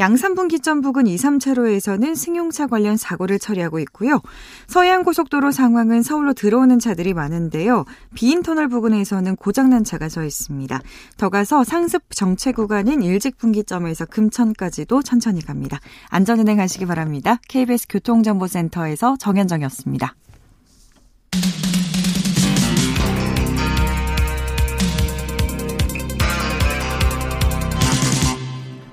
양산분 0.00 0.48
기점 0.48 0.80
부근 0.80 1.06
2, 1.06 1.14
3차로에서는 1.14 2.16
승용차 2.16 2.66
관련 2.66 2.96
사고를 2.96 3.38
처리하고 3.38 3.78
있고요. 3.78 4.20
서해안고속도로 4.66 5.52
상황은 5.52 6.02
서울로 6.02 6.32
들어오는 6.32 6.80
차들이 6.80 7.14
많은데요. 7.14 7.84
비인 8.16 8.42
터널 8.42 8.66
부근에서는 8.66 9.36
고장난 9.36 9.84
차가 9.84 10.08
서 10.08 10.24
있습니다. 10.24 10.80
더 11.16 11.28
가서 11.28 11.62
상습 11.62 12.10
정체 12.10 12.50
구간인 12.50 13.04
일직분기점에서 13.04 14.06
금천까지도 14.06 15.00
천천히 15.02 15.46
갑니다. 15.46 15.78
안전운행 16.08 16.58
하시기 16.58 16.86
바랍니다. 16.86 17.38
KBS 17.46 17.86
교통정보센터에서 17.88 19.16
정현정이었습니다. 19.20 20.16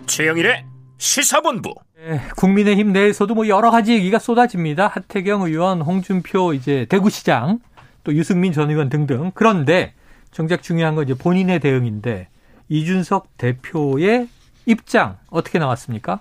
최영일의 0.08 0.66
시사본부. 0.98 1.74
네, 1.96 2.22
국민의힘 2.36 2.92
내에서도 2.92 3.34
뭐 3.34 3.48
여러 3.48 3.72
가지 3.72 3.94
얘기가 3.94 4.20
쏟아집니다. 4.20 4.88
하태경 4.88 5.44
의원, 5.44 5.82
홍준표 5.82 6.54
이제 6.54 6.86
대구시장, 6.90 7.60
또 8.04 8.14
유승민 8.14 8.52
전 8.52 8.70
의원 8.70 8.90
등등. 8.90 9.32
그런데 9.34 9.94
정작 10.32 10.62
중요한 10.62 10.96
건 10.96 11.06
이제 11.06 11.14
본인의 11.14 11.60
대응인데 11.60 12.28
이준석 12.70 13.38
대표의 13.38 14.28
입장 14.66 15.18
어떻게 15.30 15.60
나왔습니까? 15.60 16.20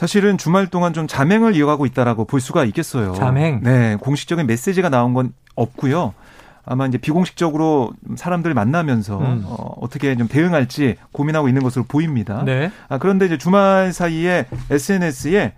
사실은 0.00 0.38
주말 0.38 0.66
동안 0.68 0.94
좀 0.94 1.06
자맹을 1.06 1.54
이어가고 1.54 1.84
있다라고 1.84 2.24
볼 2.24 2.40
수가 2.40 2.64
있겠어요. 2.64 3.12
자맹. 3.12 3.60
네, 3.62 3.96
공식적인 4.00 4.46
메시지가 4.46 4.88
나온 4.88 5.12
건 5.12 5.34
없고요. 5.56 6.14
아마 6.64 6.86
이제 6.86 6.96
비공식적으로 6.96 7.92
사람들 8.16 8.54
만나면서 8.54 9.18
음. 9.18 9.42
어, 9.44 9.74
어떻게 9.78 10.16
좀 10.16 10.26
대응할지 10.26 10.96
고민하고 11.12 11.48
있는 11.48 11.62
것으로 11.62 11.84
보입니다. 11.86 12.42
네. 12.46 12.70
아, 12.88 12.96
그런데 12.96 13.26
이제 13.26 13.36
주말 13.36 13.92
사이에 13.92 14.46
SNS에 14.70 15.52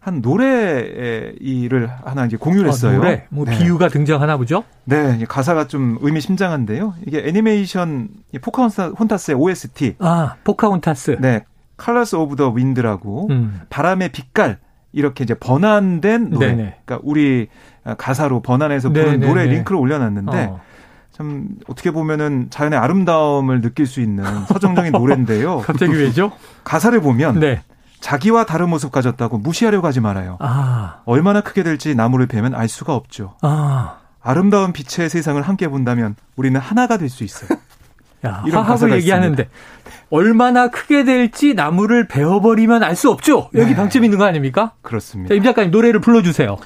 한 0.00 0.20
노래 0.20 1.32
일을 1.38 1.88
하나 2.04 2.26
이제 2.26 2.36
공유를 2.36 2.70
아, 2.70 2.72
했어요. 2.72 2.94
아, 2.94 2.96
노래? 2.96 3.26
뭐 3.28 3.44
네. 3.44 3.56
비유가 3.56 3.86
등장하나 3.86 4.36
보죠? 4.36 4.64
네, 4.86 5.24
가사가 5.28 5.68
좀 5.68 5.98
의미심장한데요. 6.00 6.94
이게 7.06 7.22
애니메이션 7.24 8.08
포카혼타스의 8.42 9.36
OST. 9.36 9.94
아, 10.00 10.34
포카혼타스. 10.42 11.18
네, 11.20 11.44
Colors 11.76 12.16
of 12.16 12.36
the 12.36 12.50
Wind라고 12.50 13.28
음. 13.30 13.60
바람의 13.70 14.10
빛깔 14.12 14.58
이렇게 14.92 15.24
이제 15.24 15.34
번안된 15.34 16.30
노래. 16.30 16.48
네네. 16.54 16.76
그러니까 16.84 17.00
우리 17.08 17.48
가사로 17.98 18.40
번안해서 18.42 18.90
부른 18.90 19.04
네네네. 19.04 19.26
노래 19.26 19.46
링크를 19.46 19.78
올려놨는데 19.80 20.44
어. 20.50 20.60
참 21.12 21.48
어떻게 21.68 21.90
보면은 21.90 22.48
자연의 22.50 22.78
아름다움을 22.78 23.60
느낄 23.60 23.86
수 23.86 24.00
있는 24.00 24.24
서정적인 24.46 24.92
노래인데요. 24.92 25.58
갑자기 25.66 25.92
왜죠? 25.94 26.32
가사를 26.64 26.98
보면 27.00 27.38
네. 27.40 27.62
자기와 28.00 28.44
다른 28.46 28.68
모습 28.68 28.92
가졌다고 28.92 29.38
무시하려고 29.38 29.86
하지 29.86 30.00
말아요. 30.00 30.36
아. 30.40 30.98
얼마나 31.06 31.40
크게 31.40 31.62
될지 31.62 31.94
나무를 31.94 32.26
베면 32.26 32.54
알 32.54 32.68
수가 32.68 32.94
없죠. 32.94 33.34
아. 33.42 33.98
아름다운 34.20 34.72
빛의 34.72 35.08
세상을 35.08 35.40
함께 35.42 35.68
본다면 35.68 36.14
우리는 36.36 36.58
하나가 36.60 36.96
될 36.98 37.08
수 37.08 37.24
있어요. 37.24 37.48
야, 38.26 38.42
이런 38.46 38.64
화합을 38.64 38.92
얘기하는데 38.92 39.42
있습니다. 39.42 39.50
얼마나 40.10 40.68
크게 40.68 41.04
될지 41.04 41.54
나무를 41.54 42.06
베어버리면 42.08 42.82
알 42.82 42.94
수 42.94 43.10
없죠. 43.10 43.48
여기 43.54 43.70
네. 43.70 43.76
방점 43.76 44.04
있는 44.04 44.18
거 44.18 44.24
아닙니까? 44.24 44.72
그렇습니다. 44.82 45.30
자, 45.30 45.34
임 45.36 45.42
작가님 45.42 45.70
노래를 45.72 46.00
불러주세요. 46.00 46.56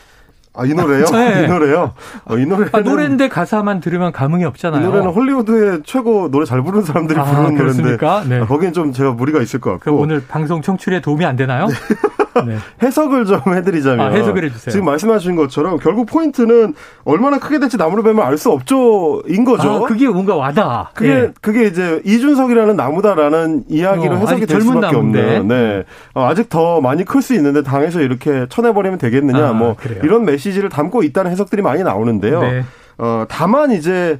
아, 0.54 0.64
이 0.66 0.74
노래요? 0.74 1.04
네. 1.12 1.44
이 1.44 1.46
노래요? 1.48 1.94
어, 2.24 2.36
이 2.36 2.44
노래. 2.44 2.68
아, 2.72 2.80
노래인데 2.80 3.28
가사만 3.28 3.80
들으면 3.80 4.12
감흥이 4.12 4.44
없잖아요. 4.44 4.82
이 4.82 4.84
노래는 4.84 5.10
할리우드의 5.10 5.82
최고 5.84 6.30
노래 6.30 6.44
잘 6.44 6.62
부르는 6.62 6.84
사람들이 6.84 7.18
아, 7.18 7.24
부르는 7.24 7.54
그렇습니까? 7.56 8.06
노래인데. 8.24 8.34
네. 8.36 8.42
아, 8.42 8.46
거기는 8.46 8.72
좀 8.72 8.92
제가 8.92 9.12
무리가 9.12 9.40
있을 9.40 9.60
것 9.60 9.70
같고. 9.72 9.96
오늘 9.96 10.22
방송 10.26 10.60
청취율에 10.60 11.00
도움이 11.00 11.24
안 11.24 11.36
되나요? 11.36 11.66
네. 11.68 11.74
네. 12.46 12.56
해석을 12.82 13.24
좀 13.24 13.40
해드리자면 13.46 14.00
아, 14.06 14.10
해석을 14.10 14.44
해주세요. 14.44 14.72
지금 14.72 14.86
말씀하신 14.86 15.36
것처럼 15.36 15.78
결국 15.78 16.06
포인트는 16.06 16.74
얼마나 17.04 17.38
크게 17.38 17.58
될지 17.58 17.76
나무를 17.76 18.02
베면 18.04 18.24
알 18.24 18.38
수 18.38 18.50
없죠인 18.50 19.44
거죠. 19.44 19.84
아, 19.84 19.88
그게 19.88 20.06
뭔가 20.08 20.36
와다. 20.36 20.90
그게 20.94 21.14
네. 21.14 21.32
그게 21.40 21.64
이제 21.66 22.00
이준석이라는 22.04 22.76
나무다라는 22.76 23.64
이야기로 23.68 24.14
어, 24.14 24.18
해석이 24.18 24.46
될 24.46 24.60
수밖에 24.60 24.80
나무인데. 24.94 25.36
없는. 25.38 25.48
네. 25.48 25.84
어, 26.14 26.26
아직 26.26 26.48
더 26.48 26.80
많이 26.80 27.04
클 27.04 27.20
수 27.22 27.34
있는데 27.34 27.62
당에서 27.62 28.00
이렇게 28.00 28.46
쳐내버리면 28.48 28.98
되겠느냐. 28.98 29.48
아, 29.48 29.52
뭐 29.52 29.74
그래요? 29.76 30.00
이런 30.04 30.24
메시지를 30.24 30.68
담고 30.68 31.02
있다는 31.02 31.30
해석들이 31.32 31.62
많이 31.62 31.82
나오는데요. 31.82 32.40
네. 32.42 32.64
어, 32.98 33.24
다만 33.28 33.70
이제 33.72 34.18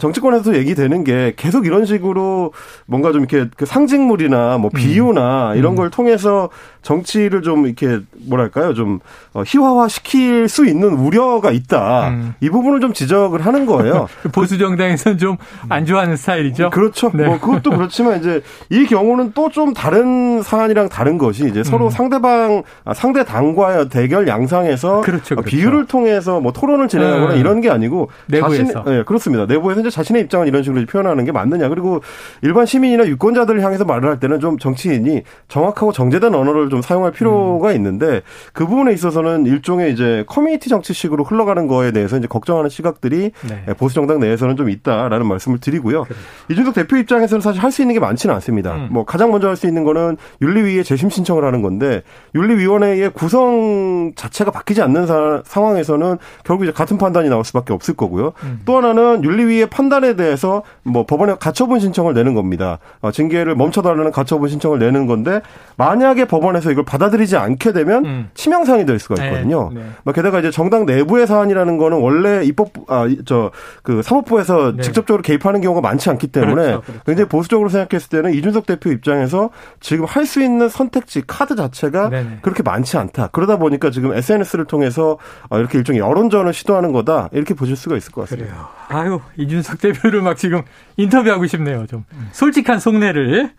정치권에서 0.00 0.56
얘기되는 0.56 1.04
게 1.04 1.34
계속 1.36 1.66
이런 1.66 1.84
식으로 1.84 2.52
뭔가 2.86 3.12
좀 3.12 3.24
이렇게 3.28 3.48
그 3.56 3.66
상징물이나 3.66 4.58
뭐 4.58 4.70
음. 4.72 4.76
비유나 4.76 5.52
음. 5.52 5.58
이런 5.58 5.74
걸 5.74 5.90
통해서 5.90 6.48
정치를 6.82 7.42
좀 7.42 7.66
이렇게 7.66 8.00
뭐랄까요 8.26 8.72
좀 8.74 9.00
어, 9.34 9.42
희화화 9.46 9.88
시킬 9.88 10.48
수 10.48 10.66
있는 10.66 10.94
우려가 10.94 11.50
있다. 11.50 12.08
음. 12.08 12.34
이 12.40 12.48
부분을 12.48 12.80
좀 12.80 12.92
지적을 12.92 13.44
하는 13.44 13.66
거예요. 13.66 14.08
보수 14.32 14.58
정당에서는 14.58 15.18
좀 15.18 15.36
안 15.68 15.84
좋아하는 15.84 16.16
스타일이죠. 16.16 16.70
그렇죠. 16.70 17.10
네. 17.14 17.24
뭐 17.26 17.38
그것도 17.38 17.70
그렇지만 17.70 18.18
이제 18.18 18.42
이 18.70 18.86
경우는 18.86 19.32
또 19.34 19.50
좀 19.50 19.74
다른 19.74 20.42
사안이랑 20.42 20.88
다른 20.88 21.18
것이 21.18 21.44
이제 21.48 21.64
서로 21.64 21.86
음. 21.86 21.90
상대방 21.90 22.62
아, 22.84 22.94
상대 22.94 23.24
당과의 23.24 23.88
대결 23.88 24.28
양상에서 24.28 25.00
그렇죠, 25.00 25.34
그렇죠. 25.34 25.42
비유를 25.42 25.86
통해서 25.86 26.38
뭐 26.40 26.52
토론을 26.52 26.86
진행하거나 26.86 27.34
음. 27.34 27.38
이런 27.40 27.60
게 27.60 27.68
아니고 27.68 28.10
내부에서 28.26 28.64
자신, 28.72 28.82
네, 28.84 29.02
그렇습니다. 29.04 29.46
내부에서 29.46 29.80
이제 29.80 29.90
자신의 29.90 30.22
입장을 30.22 30.46
이런 30.46 30.62
식으로 30.62 30.84
표현하는 30.86 31.24
게 31.24 31.32
맞느냐. 31.32 31.68
그리고 31.68 32.00
일반 32.42 32.66
시민이나 32.66 33.06
유권자들을 33.06 33.62
향해서 33.62 33.84
말을 33.84 34.08
할 34.08 34.20
때는 34.20 34.40
좀 34.40 34.58
정치인이 34.58 35.22
정확하고 35.48 35.92
정제된 35.92 36.34
언어를 36.34 36.68
좀 36.70 36.82
사용할 36.82 37.12
필요가 37.12 37.70
음. 37.70 37.76
있는데 37.76 38.22
그 38.52 38.66
부분에 38.66 38.92
있어서는 38.92 39.46
일종의 39.46 39.92
이제 39.92 40.24
커뮤니티 40.26 40.68
정치식으로 40.68 41.24
흘러가는 41.24 41.66
거에 41.66 41.92
대해서 41.92 42.16
이제 42.16 42.26
걱정하는 42.26 42.70
시각들이 42.70 43.30
네. 43.48 43.74
보수 43.74 43.94
정당 43.94 44.20
내에서는 44.20 44.56
좀 44.56 44.68
있다라는 44.70 45.26
말씀을 45.26 45.58
드리고요. 45.58 46.04
그래. 46.04 46.16
이준석 46.50 46.74
대표 46.74 46.96
입장에서는 46.96 47.40
사실 47.40 47.62
할 47.62 47.70
수 47.70 47.82
있는 47.82 47.94
게 47.94 48.00
많지는 48.00 48.34
않습니다. 48.34 48.74
음. 48.74 48.88
뭐 48.90 49.04
가장 49.04 49.30
먼저 49.30 49.46
할 49.46 49.54
수 49.56 49.68
있는 49.68 49.84
거는 49.84 50.16
윤리위에 50.42 50.82
재심 50.82 51.08
신청을 51.08 51.44
하는 51.44 51.62
건데 51.62 52.02
윤리위원회의 52.34 53.10
구성 53.10 54.12
자체가 54.16 54.50
바뀌지 54.50 54.82
않는 54.82 55.06
사, 55.06 55.40
상황에서는 55.44 56.18
결국 56.44 56.64
이제 56.64 56.72
같은 56.72 56.98
판단이 56.98 57.28
나올 57.28 57.44
수밖에 57.44 57.72
없을 57.72 57.94
거고 57.94 58.09
요. 58.18 58.32
음. 58.44 58.60
또 58.64 58.78
하나는 58.78 59.22
윤리위의 59.22 59.66
판단에 59.66 60.16
대해서 60.16 60.62
뭐 60.82 61.04
법원에 61.04 61.34
가처분 61.38 61.78
신청을 61.80 62.14
내는 62.14 62.34
겁니다. 62.34 62.78
어, 63.02 63.10
징계를 63.10 63.54
멈춰달라는 63.54 64.10
가처분 64.10 64.48
신청을 64.48 64.78
내는 64.78 65.06
건데 65.06 65.42
만약에 65.76 66.24
법원에서 66.24 66.70
이걸 66.70 66.84
받아들이지 66.84 67.36
않게 67.36 67.72
되면 67.72 68.04
음. 68.06 68.30
치명상이 68.34 68.86
될 68.86 68.98
수가 68.98 69.16
네. 69.16 69.28
있거든요. 69.28 69.70
네, 69.74 69.82
네. 70.04 70.12
게다가 70.12 70.38
이제 70.40 70.50
정당 70.50 70.86
내부의 70.86 71.26
사안이라는 71.26 71.76
거는 71.76 71.98
원래 71.98 72.44
입법 72.44 72.70
아저 72.88 73.50
그 73.82 74.02
사법부에서 74.02 74.76
네. 74.76 74.82
직접적으로 74.82 75.22
개입하는 75.22 75.60
경우가 75.60 75.82
많지 75.82 76.08
않기 76.08 76.28
때문에 76.28 76.54
그렇죠, 76.54 76.80
그렇죠. 76.80 77.00
굉장히 77.04 77.28
보수적으로 77.28 77.68
생각했을 77.68 78.08
때는 78.08 78.32
이준석 78.34 78.64
대표 78.66 78.90
입장에서 78.90 79.50
지금 79.80 80.06
할 80.06 80.30
수 80.30 80.40
있는 80.40 80.68
선택지 80.68 81.22
카드 81.26 81.56
자체가 81.56 82.08
네네. 82.08 82.38
그렇게 82.42 82.62
많지 82.62 82.96
않다. 82.96 83.30
그러다 83.32 83.56
보니까 83.58 83.90
지금 83.90 84.12
SNS를 84.14 84.64
통해서 84.66 85.18
어, 85.48 85.58
이렇게 85.58 85.76
일종의 85.76 86.00
여론전을 86.00 86.52
시도하는 86.52 86.92
거다 86.92 87.28
이렇게 87.32 87.52
보실 87.52 87.74
수가 87.74 87.96
있을 88.00 88.12
것 88.12 88.22
같습니다. 88.22 88.50
그래요. 88.50 88.68
아유 88.88 89.20
이준석 89.36 89.80
대표를 89.80 90.22
막 90.22 90.36
지금 90.36 90.62
인터뷰하고 90.96 91.46
싶네요. 91.46 91.86
좀 91.86 92.04
솔직한 92.32 92.80
속내를. 92.80 93.52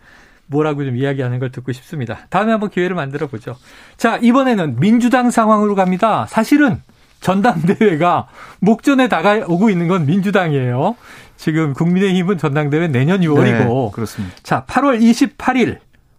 뭐라고 0.46 0.84
좀 0.84 0.96
이야기하는 0.96 1.38
걸 1.38 1.50
듣고 1.50 1.72
싶습니다. 1.72 2.26
다음에 2.28 2.52
한번 2.52 2.68
기회를 2.68 2.94
만들어 2.94 3.26
보죠. 3.26 3.56
자, 3.96 4.18
이번에는 4.20 4.78
민주당 4.78 5.30
상황으로 5.30 5.74
갑니다. 5.74 6.26
사실은 6.28 6.82
전당대회가 7.20 8.28
목전에 8.60 9.08
다가오고 9.08 9.70
있는 9.70 9.88
건 9.88 10.04
민주당이에요. 10.04 10.96
지금 11.36 11.72
국민의힘은 11.72 12.36
전당대회 12.36 12.88
내년 12.88 13.20
6월이고. 13.20 13.44
네, 13.44 13.90
그렇습니다. 13.94 14.36
자, 14.42 14.64
8월 14.66 15.00
28일 15.00 15.78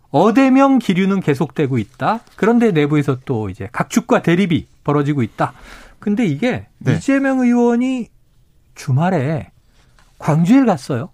어대명 0.09 0.79
기류는 0.79 1.19
계속되고 1.19 1.77
있다. 1.77 2.21
그런데 2.35 2.71
내부에서 2.71 3.17
또 3.25 3.49
이제 3.49 3.69
각축과 3.71 4.23
대립이 4.23 4.65
벌어지고 4.83 5.21
있다. 5.21 5.53
근데 5.99 6.25
이게 6.25 6.65
네. 6.79 6.95
이재명 6.95 7.39
의원이 7.41 8.07
주말에 8.75 9.51
광주에 10.19 10.65
갔어요. 10.65 11.09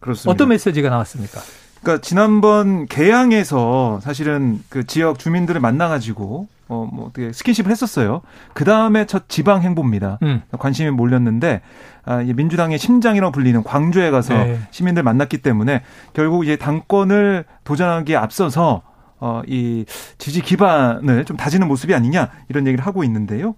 그렇습니다. 0.00 0.30
어떤 0.32 0.48
메시지가 0.48 0.88
나왔습니까? 0.90 1.40
그러니까 1.82 2.02
지난번 2.02 2.86
개항에서 2.86 4.00
사실은 4.02 4.62
그 4.68 4.86
지역 4.86 5.18
주민들을 5.18 5.60
만나가지고 5.60 6.48
어 6.68 6.88
뭐 6.92 7.06
어떻게 7.06 7.32
스킨십을 7.32 7.70
했었어요. 7.70 8.22
그 8.54 8.64
다음에 8.64 9.04
첫 9.06 9.28
지방 9.28 9.62
행보입니다. 9.62 10.18
음. 10.22 10.42
관심이 10.58 10.90
몰렸는데 10.90 11.62
아, 12.04 12.18
민주당의 12.18 12.78
심장이라고 12.78 13.32
불리는 13.32 13.62
광주에 13.64 14.10
가서 14.10 14.34
네. 14.34 14.60
시민들 14.70 15.02
만났기 15.02 15.38
때문에 15.38 15.82
결국 16.12 16.44
이제 16.44 16.56
당권을 16.56 17.44
도전하기에 17.64 18.16
앞서서 18.16 18.82
어, 19.18 19.42
이 19.46 19.84
지지 20.18 20.40
기반을 20.40 21.24
좀 21.24 21.36
다지는 21.36 21.66
모습이 21.68 21.94
아니냐 21.94 22.30
이런 22.48 22.66
얘기를 22.66 22.86
하고 22.86 23.04
있는데요. 23.04 23.54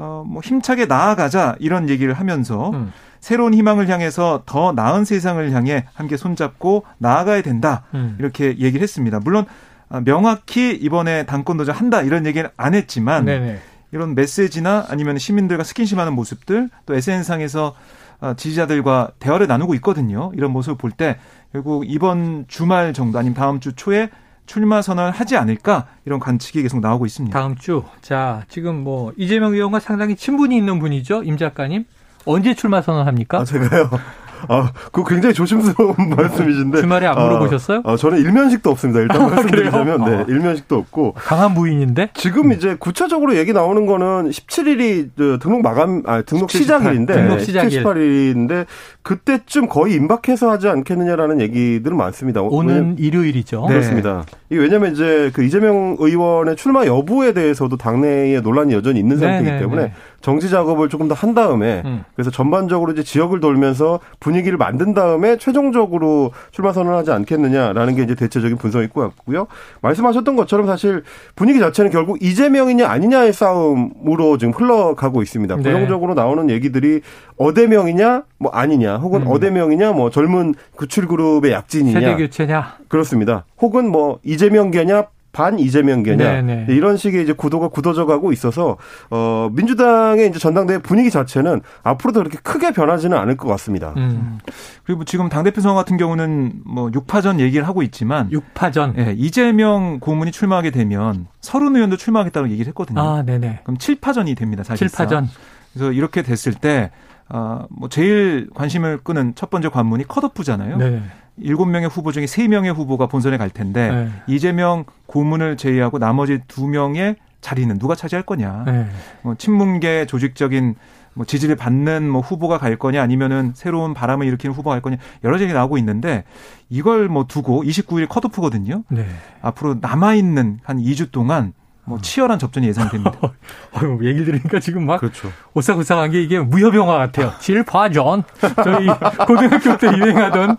어, 0.00 0.24
뭐 0.26 0.40
힘차게 0.42 0.86
나아가자 0.86 1.56
이런 1.60 1.88
얘기를 1.90 2.14
하면서 2.14 2.70
음. 2.70 2.90
새로운 3.20 3.52
희망을 3.52 3.86
향해서 3.88 4.44
더 4.46 4.72
나은 4.72 5.04
세상을 5.04 5.52
향해 5.52 5.84
함께 5.92 6.16
손잡고 6.16 6.84
나아가야 6.98 7.42
된다. 7.42 7.84
음. 7.92 8.16
이렇게 8.18 8.46
얘기를 8.58 8.80
했습니다. 8.80 9.20
물론 9.20 9.44
아, 9.90 10.00
명확히 10.00 10.70
이번에 10.74 11.26
당권 11.26 11.58
도전 11.58 11.74
한다 11.74 12.00
이런 12.00 12.24
얘기는 12.24 12.48
안 12.56 12.74
했지만 12.74 13.26
네네. 13.26 13.58
이런 13.92 14.14
메시지나 14.14 14.86
아니면 14.88 15.18
시민들과 15.18 15.64
스킨십하는 15.64 16.14
모습들 16.14 16.70
또 16.86 16.94
SNS상에서 16.94 17.74
아, 18.20 18.34
지지자들과 18.34 19.10
대화를 19.18 19.46
나누고 19.48 19.74
있거든요. 19.74 20.30
이런 20.34 20.50
모습을 20.52 20.78
볼 20.78 20.92
때 20.92 21.18
결국 21.52 21.84
이번 21.86 22.46
주말 22.48 22.92
정도 22.94 23.18
아니면 23.18 23.34
다음 23.34 23.60
주 23.60 23.74
초에 23.74 24.08
출마 24.50 24.82
선언을 24.82 25.12
하지 25.12 25.36
않을까 25.36 25.86
이런 26.04 26.18
관측이 26.18 26.60
계속 26.62 26.80
나오고 26.80 27.06
있습니다. 27.06 27.38
다음 27.38 27.54
주. 27.54 27.84
자, 28.02 28.42
지금 28.48 28.82
뭐 28.82 29.12
이재명 29.16 29.52
의원과 29.52 29.78
상당히 29.78 30.16
친분이 30.16 30.56
있는 30.56 30.80
분이죠. 30.80 31.22
임 31.22 31.36
작가님. 31.36 31.84
언제 32.24 32.52
출마 32.54 32.82
선언합니까? 32.82 33.38
아, 33.38 33.44
제가요. 33.44 33.88
아, 34.48 34.72
그 34.92 35.04
굉장히 35.04 35.34
조심스러운 35.34 35.94
말씀이신데. 36.16 36.80
주말에 36.80 37.06
안 37.06 37.18
물어보셨어요? 37.20 37.82
아, 37.84 37.92
아, 37.92 37.96
저는 37.96 38.18
일면식도 38.18 38.70
없습니다. 38.70 39.00
일단 39.00 39.22
아, 39.22 39.26
말씀드리자면, 39.28 40.04
네, 40.04 40.16
아. 40.16 40.24
일면식도 40.28 40.76
없고. 40.76 41.14
강한 41.16 41.54
부인인데? 41.54 42.10
지금 42.14 42.52
이제 42.52 42.76
구체적으로 42.78 43.36
얘기 43.36 43.52
나오는 43.52 43.86
거는 43.86 44.30
17일이 44.30 45.40
등록 45.40 45.62
마감, 45.62 46.02
아, 46.06 46.22
등록 46.22 46.50
17, 46.50 46.62
시작일인데. 46.62 47.14
등록 47.14 47.40
시작일. 47.40 47.82
18일인데, 47.84 48.66
그때쯤 49.02 49.68
거의 49.68 49.94
임박해서 49.94 50.50
하지 50.50 50.68
않겠느냐라는 50.68 51.40
얘기들은 51.40 51.96
많습니다. 51.96 52.42
오는 52.42 52.96
왜 52.98 53.04
일요일이죠. 53.04 53.62
네. 53.68 53.74
그렇습니다. 53.74 54.24
이게 54.50 54.60
왜냐면 54.60 54.92
이제 54.92 55.30
그 55.32 55.42
이재명 55.42 55.96
의원의 55.98 56.56
출마 56.56 56.84
여부에 56.84 57.32
대해서도 57.32 57.76
당내에 57.76 58.40
논란이 58.40 58.74
여전히 58.74 59.00
있는 59.00 59.16
상태이기 59.18 59.44
네네 59.44 59.58
때문에 59.60 59.82
네. 59.84 59.92
정지 60.20 60.50
작업을 60.50 60.88
조금 60.88 61.06
더 61.08 61.14
한 61.20 61.34
다음에 61.34 61.82
음. 61.84 62.04
그래서 62.14 62.30
전반적으로 62.30 62.92
이제 62.92 63.02
지역을 63.02 63.40
돌면서 63.40 64.00
분위기를 64.20 64.56
만든 64.56 64.94
다음에 64.94 65.36
최종적으로 65.36 66.32
출마 66.50 66.72
선언하지 66.72 67.10
않겠느냐라는 67.10 67.94
게 67.96 68.02
이제 68.04 68.14
대체적인 68.14 68.56
분석일 68.56 68.88
것 68.88 69.02
같고요. 69.02 69.46
말씀하셨던 69.82 70.36
것처럼 70.36 70.66
사실 70.66 71.02
분위기 71.36 71.58
자체는 71.58 71.90
결국 71.90 72.22
이재명이냐 72.22 72.88
아니냐의 72.88 73.34
싸움으로 73.34 74.38
지금 74.38 74.54
흘러가고 74.54 75.20
있습니다. 75.22 75.56
네. 75.56 75.62
부정적으로 75.62 76.14
나오는 76.14 76.48
얘기들이 76.48 77.02
어대명이냐 77.36 78.22
뭐 78.38 78.50
아니냐 78.52 78.96
혹은 78.96 79.22
음. 79.22 79.26
어대명이냐 79.28 79.92
뭐 79.92 80.08
젊은 80.10 80.54
구출 80.76 81.06
그룹의 81.06 81.52
약진이냐 81.52 82.00
세대 82.00 82.16
교체냐 82.16 82.76
그렇습니다. 82.88 83.44
혹은 83.60 83.90
뭐 83.90 84.20
이재명계냐 84.24 85.04
반 85.32 85.58
이재명계냐 85.58 86.24
네네. 86.24 86.64
네. 86.66 86.74
이런 86.74 86.96
식의 86.96 87.22
이제 87.22 87.32
구도가 87.32 87.68
굳어져 87.68 88.06
가고 88.06 88.32
있어서 88.32 88.76
어 89.10 89.48
민주당의 89.52 90.28
이제 90.28 90.38
전당대회 90.38 90.78
분위기 90.78 91.10
자체는 91.10 91.60
앞으로도 91.82 92.20
그렇게 92.20 92.38
크게 92.42 92.72
변하지는 92.72 93.16
않을 93.16 93.36
것 93.36 93.48
같습니다. 93.48 93.94
음. 93.96 94.38
그리고 94.84 95.04
지금 95.04 95.28
당 95.28 95.44
대표 95.44 95.60
선거 95.60 95.76
같은 95.76 95.96
경우는 95.96 96.62
뭐 96.64 96.90
6파전 96.90 97.38
얘기를 97.38 97.66
하고 97.66 97.82
있지만 97.82 98.28
6파전 98.30 98.98
예, 98.98 99.14
이재명 99.16 100.00
고문이 100.00 100.32
출마하게 100.32 100.70
되면 100.70 101.26
서른 101.40 101.76
의원도 101.76 101.96
출마하겠다고 101.96 102.48
얘기를 102.48 102.68
했거든요. 102.68 103.00
아, 103.00 103.22
네네. 103.22 103.60
그럼 103.62 103.78
7파전이 103.78 104.36
됩니다. 104.36 104.64
사실상. 104.64 105.06
7파전. 105.06 105.26
그래서 105.72 105.92
이렇게 105.92 106.22
됐을 106.22 106.54
때 106.54 106.90
어, 107.28 107.66
뭐 107.70 107.88
제일 107.88 108.48
관심을 108.54 108.98
끄는 109.04 109.34
첫 109.36 109.50
번째 109.50 109.68
관문이 109.68 110.08
컷오프잖아요. 110.08 110.76
네. 110.78 111.02
일곱 111.40 111.66
명의 111.66 111.88
후보 111.88 112.12
중에 112.12 112.26
세 112.26 112.48
명의 112.48 112.72
후보가 112.72 113.06
본선에 113.06 113.36
갈 113.36 113.50
텐데 113.50 113.90
네. 113.90 114.08
이재명 114.26 114.84
고문을 115.06 115.56
제외하고 115.56 115.98
나머지 115.98 116.40
두 116.48 116.66
명의 116.66 117.16
자리는 117.40 117.78
누가 117.78 117.94
차지할 117.94 118.24
거냐. 118.24 118.64
네. 118.66 118.86
뭐 119.22 119.34
친문계 119.34 120.06
조직적인 120.06 120.74
뭐 121.14 121.26
지지를 121.26 121.56
받는 121.56 122.08
뭐 122.08 122.20
후보가 122.20 122.58
갈 122.58 122.76
거냐 122.76 123.02
아니면은 123.02 123.52
새로운 123.54 123.94
바람을 123.94 124.26
일으키는 124.26 124.54
후보가 124.54 124.74
갈 124.74 124.82
거냐 124.82 124.96
여러 125.24 125.40
얘기 125.40 125.52
나오고 125.52 125.78
있는데 125.78 126.24
이걸 126.68 127.08
뭐 127.08 127.26
두고 127.26 127.64
29일 127.64 128.08
컷오프거든요. 128.08 128.84
네. 128.88 129.06
앞으로 129.42 129.76
남아 129.80 130.14
있는 130.14 130.60
한 130.62 130.78
2주 130.78 131.10
동안 131.10 131.52
뭐 131.90 131.98
치열한 132.00 132.38
접전이 132.38 132.68
예상됩니다. 132.68 133.12
어휴, 133.74 133.98
얘기를 134.04 134.24
들으니까 134.26 134.60
지금 134.60 134.86
막 134.86 135.00
그렇죠. 135.00 135.30
오싹오싹한 135.54 136.12
게 136.12 136.22
이게 136.22 136.38
무협영화 136.38 136.96
같아요. 136.96 137.32
질화전 137.40 138.22
저희 138.62 138.86
고등학교 139.26 139.76
때 139.76 139.88
유행하던 139.88 140.56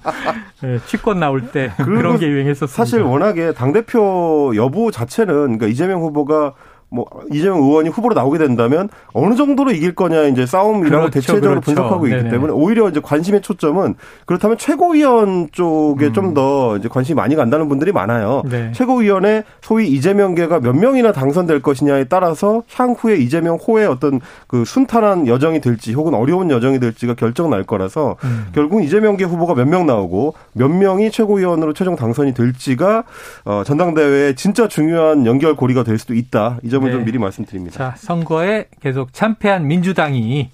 네, 0.62 0.80
취권 0.86 1.20
나올 1.22 1.52
때 1.52 1.72
그런 1.78 2.20
게 2.20 2.28
유행했었습니다. 2.28 2.76
사실 2.76 3.02
워낙에 3.02 3.54
당 3.54 3.72
대표 3.72 4.52
여부 4.56 4.92
자체는 4.92 5.34
그러니까 5.34 5.68
이재명 5.68 6.02
후보가 6.02 6.54
뭐 6.94 7.06
이재명 7.32 7.60
의원이 7.64 7.90
후보로 7.90 8.14
나오게 8.14 8.38
된다면 8.38 8.90
어느 9.14 9.36
정도로 9.36 9.72
이길 9.72 9.96
거냐 9.96 10.24
이제 10.24 10.46
싸움이라고 10.46 11.10
그렇죠, 11.10 11.10
대체적으로 11.10 11.50
그렇죠. 11.62 11.62
분석하고 11.62 12.06
네네. 12.06 12.18
있기 12.18 12.30
때문에 12.30 12.52
오히려 12.54 12.90
이제 12.90 13.00
관심의 13.00 13.42
초점은 13.42 13.96
그렇다면 14.26 14.58
최고위원 14.58 15.50
쪽에 15.54 16.08
음. 16.08 16.14
좀더 16.14 16.78
이제 16.78 16.90
관심이 16.90 17.16
많이 17.16 17.36
간다는 17.36 17.70
분들이 17.70 17.92
많아요. 17.94 18.44
네. 18.46 18.72
최고위원에 18.74 19.44
소위 19.62 19.88
이재명계가 19.88 20.60
몇 20.60 20.74
명이나 20.76 21.14
당선될 21.14 21.62
것이냐에 21.62 22.04
따라서 22.04 22.64
향후에 22.74 23.16
이재명 23.16 23.56
호의 23.56 23.88
어떤 23.88 24.20
그 24.48 24.66
순탄한 24.66 25.28
여정이 25.28 25.62
될지 25.62 25.94
혹은 25.94 26.14
어려운 26.14 26.52
여정이 26.52 26.80
될지가 26.82 27.14
결정 27.16 27.50
날 27.50 27.64
거라서 27.64 28.18
음. 28.24 28.48
결국 28.54 28.84
이재명계 28.84 29.24
후보가 29.24 29.56
몇 29.56 29.72
명 29.72 29.86
나오고 29.86 30.34
몇 30.52 30.68
명이 30.68 31.12
최고위원으로 31.12 31.72
최종 31.72 31.96
당선이 31.96 32.34
될지가 32.34 33.06
어 33.46 33.64
전당대회에 33.66 34.36
진짜 34.36 34.68
중요한 34.68 35.26
연결고리가 35.26 35.84
될 35.84 35.98
수도 35.98 36.14
있다. 36.14 36.58
이점 36.64 36.81
을 36.88 36.92
네. 36.92 36.98
좀 36.98 37.06
미리 37.06 37.18
말씀드립니다. 37.18 37.78
자, 37.78 37.96
선거에 37.98 38.68
계속 38.80 39.14
참패한 39.14 39.68
민주당이 39.68 40.50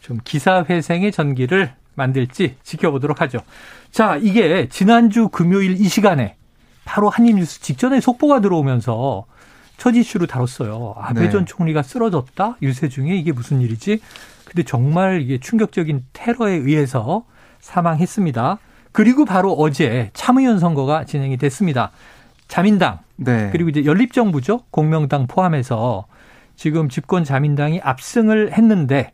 좀 0.00 0.18
기사회생의 0.22 1.12
전기를 1.12 1.72
만들지 1.94 2.56
지켜보도록 2.62 3.20
하죠. 3.22 3.38
자, 3.90 4.16
이게 4.16 4.68
지난주 4.68 5.28
금요일 5.28 5.80
이 5.80 5.88
시간에 5.88 6.36
바로 6.84 7.10
한입뉴스 7.10 7.60
직전에 7.60 8.00
속보가 8.00 8.40
들어오면서 8.40 9.26
첫 9.76 9.94
이슈로 9.94 10.26
다뤘어요. 10.26 10.94
아베 10.98 11.22
네. 11.22 11.30
전 11.30 11.46
총리가 11.46 11.82
쓰러졌다? 11.82 12.56
유세 12.62 12.88
중에 12.88 13.16
이게 13.16 13.32
무슨 13.32 13.60
일이지? 13.60 14.00
근데 14.44 14.62
정말 14.62 15.20
이게 15.20 15.38
충격적인 15.38 16.06
테러에 16.12 16.54
의해서 16.54 17.24
사망했습니다. 17.60 18.58
그리고 18.92 19.24
바로 19.24 19.52
어제 19.52 20.10
참의원 20.14 20.58
선거가 20.58 21.04
진행이 21.04 21.36
됐습니다. 21.36 21.92
자민당 22.48 22.98
네. 23.16 23.50
그리고 23.52 23.68
이제 23.68 23.84
연립정부죠 23.84 24.62
공명당 24.70 25.26
포함해서 25.26 26.06
지금 26.56 26.88
집권 26.88 27.22
자민당이 27.24 27.80
압승을 27.82 28.52
했는데 28.52 29.12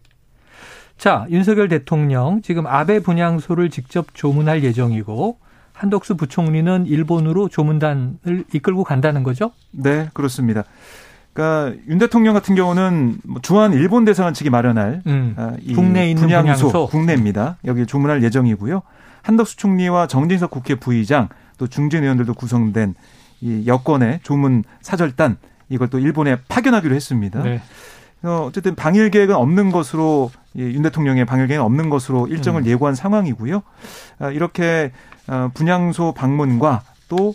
자 0.96 1.26
윤석열 1.28 1.68
대통령 1.68 2.40
지금 2.40 2.66
아베 2.66 3.00
분향소를 3.00 3.68
직접 3.68 4.14
조문할 4.14 4.62
예정이고 4.62 5.38
한덕수 5.72 6.16
부총리는 6.16 6.86
일본으로 6.86 7.48
조문단을 7.48 8.44
이끌고 8.52 8.84
간다는 8.84 9.24
거죠? 9.24 9.50
네 9.72 10.08
그렇습니다. 10.14 10.64
그러니까 11.32 11.76
윤 11.88 11.98
대통령 11.98 12.32
같은 12.32 12.54
경우는 12.54 13.18
뭐 13.24 13.40
주한 13.42 13.72
일본 13.72 14.04
대사관 14.04 14.34
측이 14.34 14.50
마련할 14.50 15.02
음, 15.06 15.34
아, 15.36 15.56
국내에 15.74 16.10
있는 16.10 16.22
분향소, 16.22 16.68
분향소 16.68 16.86
국내입니다. 16.86 17.58
여기 17.64 17.86
조문할 17.86 18.22
예정이고요. 18.22 18.82
한덕수 19.22 19.56
총리와 19.56 20.06
정진석 20.06 20.50
국회 20.50 20.76
부의장 20.76 21.28
또 21.58 21.66
중진 21.66 22.04
의원들도 22.04 22.34
구성된 22.34 22.94
이 23.44 23.66
여권의 23.66 24.20
조문 24.22 24.64
사절단 24.80 25.36
이걸 25.68 25.88
또 25.88 25.98
일본에 25.98 26.38
파견하기로 26.48 26.94
했습니다. 26.94 27.42
네. 27.42 27.60
어, 28.22 28.46
어쨌든 28.48 28.74
방일 28.74 29.10
계획은 29.10 29.34
없는 29.34 29.70
것으로 29.70 30.30
윤 30.56 30.82
대통령의 30.82 31.26
방일 31.26 31.46
계획은 31.46 31.62
없는 31.62 31.90
것으로 31.90 32.26
일정을 32.26 32.62
음. 32.62 32.66
예고한 32.66 32.94
상황이고요. 32.94 33.62
아, 34.18 34.30
이렇게 34.30 34.92
어, 35.28 35.50
분향소 35.52 36.12
방문과 36.12 36.82
또 37.10 37.34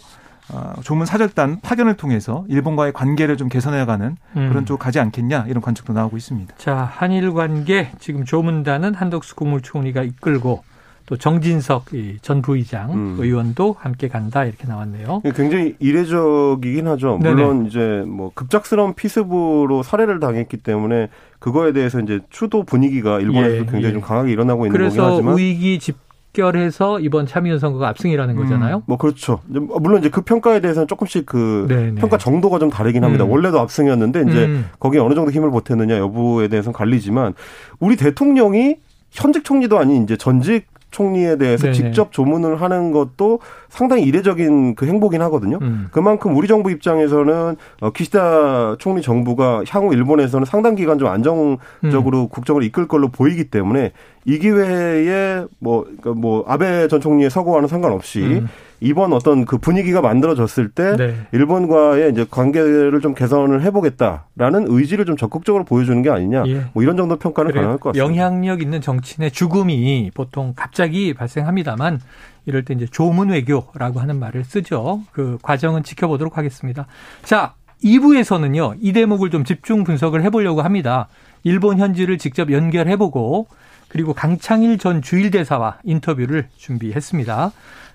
어, 0.52 0.74
조문 0.82 1.06
사절단 1.06 1.60
파견을 1.62 1.95
통해서 1.95 2.43
일본과의 2.48 2.93
관계를 2.93 3.38
좀 3.38 3.50
개선해가는 3.50 4.17
음. 4.38 4.50
그런 4.50 4.65
쪽 4.65 4.80
가지 4.80 5.00
않겠냐 5.00 5.45
이런 5.48 5.62
관측도 5.62 5.93
나오고 5.93 6.17
있습니다. 6.17 6.56
자 6.58 6.89
한일 6.91 7.34
관계 7.34 7.91
지금 8.00 8.26
조문단은 8.26 8.95
한덕수 8.95 9.36
국무총리가 9.36 10.02
이끌고 10.02 10.63
또 11.10 11.17
정진석 11.17 11.86
전 12.22 12.43
부의장 12.43 12.93
음. 12.93 13.15
의원도 13.17 13.76
함께 13.80 14.08
간다 14.08 14.45
이렇게 14.45 14.67
나왔네요. 14.67 15.24
굉장히 15.36 15.76
이례적이긴 15.80 16.88
하죠. 16.88 17.17
물론 17.17 17.58
네네. 17.58 17.67
이제 17.67 18.04
뭐 18.06 18.32
급작스러운 18.36 18.93
피습으로 18.93 19.82
살해를 19.82 20.19
당했기 20.19 20.58
때문에 20.58 21.10
그거에 21.39 21.74
대해서 21.74 22.00
이제 22.00 22.19
추도 22.30 22.62
분위기가 22.62 23.19
일본에서 23.19 23.56
예, 23.56 23.60
굉장히 23.62 23.86
예. 23.86 23.91
좀 23.93 24.02
강하게 24.02 24.32
일어나고 24.32 24.67
있는 24.67 24.78
거긴 24.78 24.88
하지만 24.88 25.15
그래서 25.15 25.36
우익이 25.36 25.80
집 25.80 25.98
결해서 26.32 27.00
이번 27.00 27.26
참의원 27.26 27.58
선거가 27.60 27.89
압승이라는 27.89 28.38
음, 28.38 28.43
거잖아요. 28.43 28.84
뭐 28.86 29.00
그렇죠. 29.00 29.39
물론 29.48 30.02
이제 30.02 30.10
그 30.10 30.22
평가에 30.22 30.60
대해서는 30.60 30.88
조금씩 30.88 31.26
그 31.26 31.65
네네. 31.67 31.95
평가 31.95 32.19
정도가 32.19 32.60
좀 32.60 32.69
다르긴 32.69 33.04
합니다. 33.04 33.24
음. 33.24 33.32
원래도 33.32 33.60
압승이었는데 33.60 34.26
이제 34.30 34.45
음. 34.45 34.69
거기에 34.80 35.00
어느 35.00 35.15
정도 35.15 35.32
힘을 35.32 35.50
보탰느냐 35.50 35.98
여부에 35.98 36.50
대해서는 36.50 36.72
갈리지만 36.72 37.34
우리 37.80 37.95
대통령이 37.95 38.76
현직 39.10 39.43
총리도 39.43 39.80
아닌 39.80 40.04
이제 40.04 40.15
전직 40.15 40.67
총리에 40.91 41.38
대해서 41.38 41.63
네네. 41.63 41.73
직접 41.73 42.12
조문을 42.12 42.62
하는 42.62 42.91
것도 42.91 43.39
상당히 43.69 44.04
이례적인 44.04 44.75
그 44.75 44.86
행보긴 44.86 45.21
하거든요. 45.23 45.60
음. 45.62 45.88
그만큼 45.91 46.36
우리 46.36 46.47
정부 46.47 46.71
입장에서는 46.71 47.56
어, 47.82 47.89
기시다 47.91 48.75
총리 48.80 49.02
정부가 49.02 49.63
향후 49.69 49.93
일본에서는 49.93 50.45
상당 50.45 50.75
기간 50.75 50.97
좀 50.97 51.08
안정적으로 51.08 52.23
음. 52.23 52.30
국정을 52.30 52.63
이끌 52.63 52.88
걸로 52.88 53.10
보이기 53.10 53.45
때문에 53.45 53.91
이 54.25 54.39
기회에 54.39 55.45
뭐, 55.60 55.84
그러니까 55.84 56.12
뭐 56.13 56.43
아베 56.47 56.88
전 56.88 56.99
총리의 56.99 57.30
서거와는 57.30 57.67
상관없이 57.67 58.21
음. 58.21 58.47
이번 58.82 59.13
어떤 59.13 59.46
그 59.46 59.58
분위기가 59.58 60.02
만들어졌을 60.02 60.70
때 60.70 60.96
네. 60.96 61.15
일본과의 61.32 62.12
이제 62.12 62.26
관계를 62.30 63.00
좀 63.02 63.13
개선을 63.13 63.62
해보겠다라는 63.63 64.65
의지를 64.68 65.06
좀 65.06 65.18
적극적으로 65.18 65.63
보여주는 65.63 66.02
게 66.02 66.10
아니냐. 66.10 66.44
예. 66.48 66.65
뭐 66.74 66.84
이런 66.84 66.98
정도 66.98 67.18
평가는. 67.18 67.52
가능할 67.52 67.78
것 67.78 67.94
같습니다. 67.94 68.06
영향력 68.06 68.62
있는 68.62 68.82
정치인의 68.82 69.32
죽음이 69.32 70.12
보통 70.13 70.54
갑자기 70.56 71.13
발생합니다만 71.13 72.00
이럴 72.46 72.63
때 72.63 72.74
이제 72.74 72.86
조문 72.89 73.30
외교라고 73.30 74.00
하는 74.00 74.20
말을 74.20 74.44
쓰죠. 74.44 75.02
그 75.12 75.38
과정은 75.42 75.84
지켜보도록 75.84 76.38
하겠습니다. 76.38 76.88
자, 77.24 77.54
2부에서는요, 77.84 78.78
이 78.82 78.94
대목을 78.94 79.30
좀 79.30 79.44
집중 79.44 79.84
분석을 79.84 80.24
해보려고 80.24 80.62
합니다. 80.62 81.08
일본 81.44 81.80
현지를 81.80 82.18
직접 82.18 82.52
연결해보고, 82.52 83.48
그리고 83.88 84.13
강창일 84.13 84.78
전 84.78 85.02
주일대사와 85.02 85.80
인터뷰를 85.84 86.48
준비했습니다. 86.58 87.52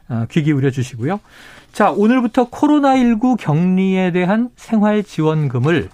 어, 0.08 0.26
귀 0.30 0.42
기울여 0.42 0.70
주시고요. 0.70 1.20
자, 1.72 1.90
오늘부터 1.90 2.50
코로나19 2.50 3.36
격리에 3.38 4.12
대한 4.12 4.50
생활 4.56 5.02
지원금을 5.02 5.88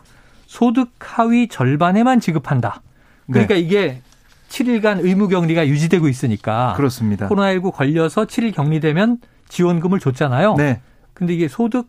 소득 0.47 0.91
하위 0.99 1.49
절반에만 1.49 2.21
지급한다. 2.21 2.83
그러니까 3.31 3.55
네. 3.55 3.61
이게 3.61 4.03
7일간 4.49 5.05
의무 5.05 5.29
격리가 5.29 5.69
유지되고 5.69 6.09
있으니까 6.09 6.75
그렇습니다. 6.77 7.29
코로나19 7.29 7.73
걸려서 7.73 8.25
7일 8.25 8.53
격리되면 8.55 9.19
지원금을 9.49 10.01
줬잖아요. 10.01 10.57
네. 10.57 10.81
근데 11.15 11.35
이게 11.35 11.49
소득 11.49 11.89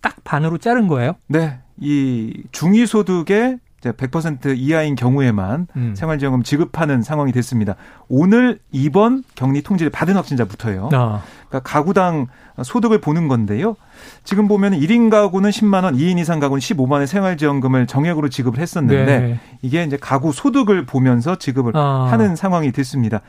딱 0.00 0.16
반으로 0.24 0.58
자른 0.58 0.88
거예요? 0.88 1.14
네. 1.28 1.58
이 1.78 2.42
중위 2.52 2.86
소득의 2.86 3.58
100% 3.82 4.56
이하인 4.56 4.94
경우에만 4.94 5.66
음. 5.76 5.94
생활지원금 5.94 6.42
지급하는 6.42 7.02
상황이 7.02 7.32
됐습니다. 7.32 7.76
오늘 8.08 8.58
이번 8.72 9.24
격리 9.34 9.62
통지를 9.62 9.90
받은 9.90 10.14
확진자부터예요. 10.16 10.90
아. 10.92 11.22
그러니까 11.50 11.68
가구당 11.68 12.28
소득을 12.62 13.00
보는 13.00 13.28
건데요. 13.28 13.76
지금 14.24 14.48
보면 14.48 14.72
1인 14.72 15.10
가구는 15.10 15.50
10만 15.50 15.84
원, 15.84 15.96
2인 15.96 16.18
이상 16.18 16.38
가구는 16.38 16.60
15만 16.60 16.92
원의 16.92 17.06
생활지원금을 17.08 17.86
정액으로 17.86 18.28
지급을 18.28 18.60
했었는데 18.60 19.04
네. 19.04 19.40
이게 19.60 19.82
이제 19.82 19.98
가구 20.00 20.32
소득을 20.32 20.86
보면서 20.86 21.36
지급을 21.36 21.72
아. 21.76 22.08
하는 22.10 22.36
상황이 22.36 22.70
됐습니다. 22.72 23.20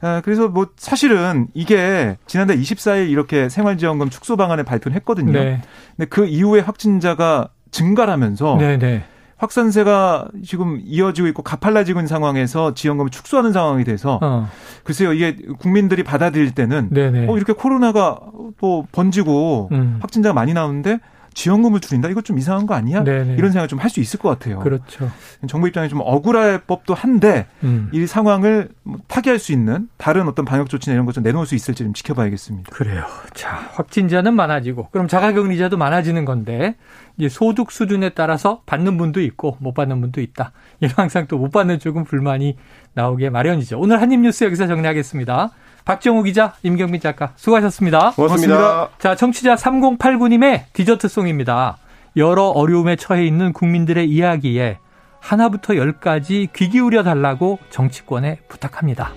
아, 0.00 0.22
그래서 0.24 0.48
뭐 0.48 0.68
사실은 0.76 1.48
이게 1.52 2.16
지난달 2.26 2.58
24일 2.58 3.10
이렇게 3.10 3.48
생활지원금 3.48 4.08
축소 4.08 4.36
방안을 4.36 4.64
발표를 4.64 4.96
했거든요. 4.96 5.32
네. 5.32 5.60
근데 5.96 6.08
그 6.08 6.26
이후에 6.26 6.60
확진자가 6.60 7.48
증가하면서 7.72 8.56
네, 8.60 8.78
네. 8.78 9.04
확산세가 9.36 10.28
지금 10.44 10.80
이어지고 10.84 11.28
있고 11.28 11.42
가팔라지고 11.42 12.00
있는 12.00 12.06
상황에서 12.06 12.74
지원금을 12.74 13.10
축소하는 13.10 13.52
상황이 13.52 13.84
돼서 13.84 14.18
어. 14.22 14.48
글쎄요 14.84 15.12
이게 15.12 15.36
국민들이 15.58 16.02
받아들일 16.02 16.52
때는 16.52 16.90
네네. 16.90 17.26
어 17.28 17.36
이렇게 17.36 17.52
코로나가 17.52 18.20
또 18.60 18.86
번지고 18.92 19.68
음. 19.72 19.98
확진자가 20.00 20.32
많이 20.32 20.54
나오는데 20.54 21.00
지원금을 21.34 21.80
줄인다? 21.80 22.08
이거 22.08 22.20
좀 22.22 22.38
이상한 22.38 22.66
거 22.66 22.74
아니야? 22.74 23.04
네네. 23.04 23.34
이런 23.34 23.50
생각을 23.52 23.68
좀 23.68 23.78
할 23.80 23.90
수 23.90 24.00
있을 24.00 24.18
것 24.18 24.28
같아요. 24.30 24.60
그렇죠. 24.60 25.10
정부 25.48 25.68
입장에 25.68 25.88
좀 25.88 26.00
억울할 26.02 26.62
법도 26.66 26.94
한데 26.94 27.46
음. 27.62 27.90
이 27.92 28.06
상황을 28.06 28.70
뭐 28.82 28.98
타개할 29.08 29.38
수 29.38 29.52
있는 29.52 29.88
다른 29.98 30.26
어떤 30.28 30.44
방역 30.44 30.68
조치나 30.70 30.94
이런 30.94 31.04
것좀 31.06 31.22
내놓을 31.22 31.44
수 31.46 31.54
있을지 31.54 31.84
좀 31.84 31.92
지켜봐야겠습니다. 31.92 32.70
그래요. 32.72 33.04
자, 33.34 33.68
확진자는 33.74 34.34
많아지고 34.34 34.88
그럼 34.90 35.06
자가격리자도 35.08 35.76
많아지는 35.76 36.24
건데 36.24 36.76
이제 37.18 37.28
소득 37.28 37.70
수준에 37.70 38.08
따라서 38.10 38.62
받는 38.66 38.96
분도 38.96 39.20
있고 39.20 39.56
못 39.60 39.74
받는 39.74 40.00
분도 40.00 40.20
있다. 40.20 40.52
이런 40.80 40.94
항상 40.96 41.26
또 41.26 41.36
못 41.38 41.50
받는 41.52 41.78
쪽은 41.80 42.04
불만이 42.04 42.56
나오게 42.94 43.28
마련이죠. 43.30 43.78
오늘 43.78 44.00
한입뉴스 44.00 44.44
여기서 44.44 44.66
정리하겠습니다. 44.66 45.50
박정우 45.84 46.22
기자, 46.22 46.54
임경민 46.62 47.00
작가 47.00 47.32
수고하셨습니다. 47.36 48.12
고맙습니다. 48.12 48.56
고맙습니다. 48.56 48.88
자, 48.98 49.14
청취자 49.14 49.54
3089님의 49.56 50.64
디저트송입니다. 50.72 51.76
여러 52.16 52.44
어려움에 52.44 52.96
처해 52.96 53.26
있는 53.26 53.52
국민들의 53.52 54.08
이야기에 54.08 54.78
하나부터 55.20 55.76
열까지 55.76 56.48
귀 56.54 56.68
기울여 56.68 57.02
달라고 57.02 57.58
정치권에 57.70 58.38
부탁합니다. 58.48 59.12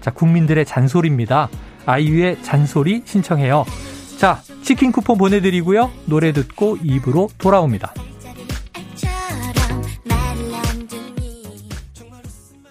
자, 0.00 0.10
국민들의 0.10 0.64
잔소리입니다. 0.64 1.48
아이유의 1.86 2.42
잔소리 2.42 3.02
신청해요. 3.04 3.64
자, 4.18 4.40
치킨 4.62 4.92
쿠폰 4.92 5.18
보내드리고요. 5.18 5.90
노래 6.06 6.32
듣고 6.32 6.76
입으로 6.82 7.28
돌아옵니다. 7.38 7.92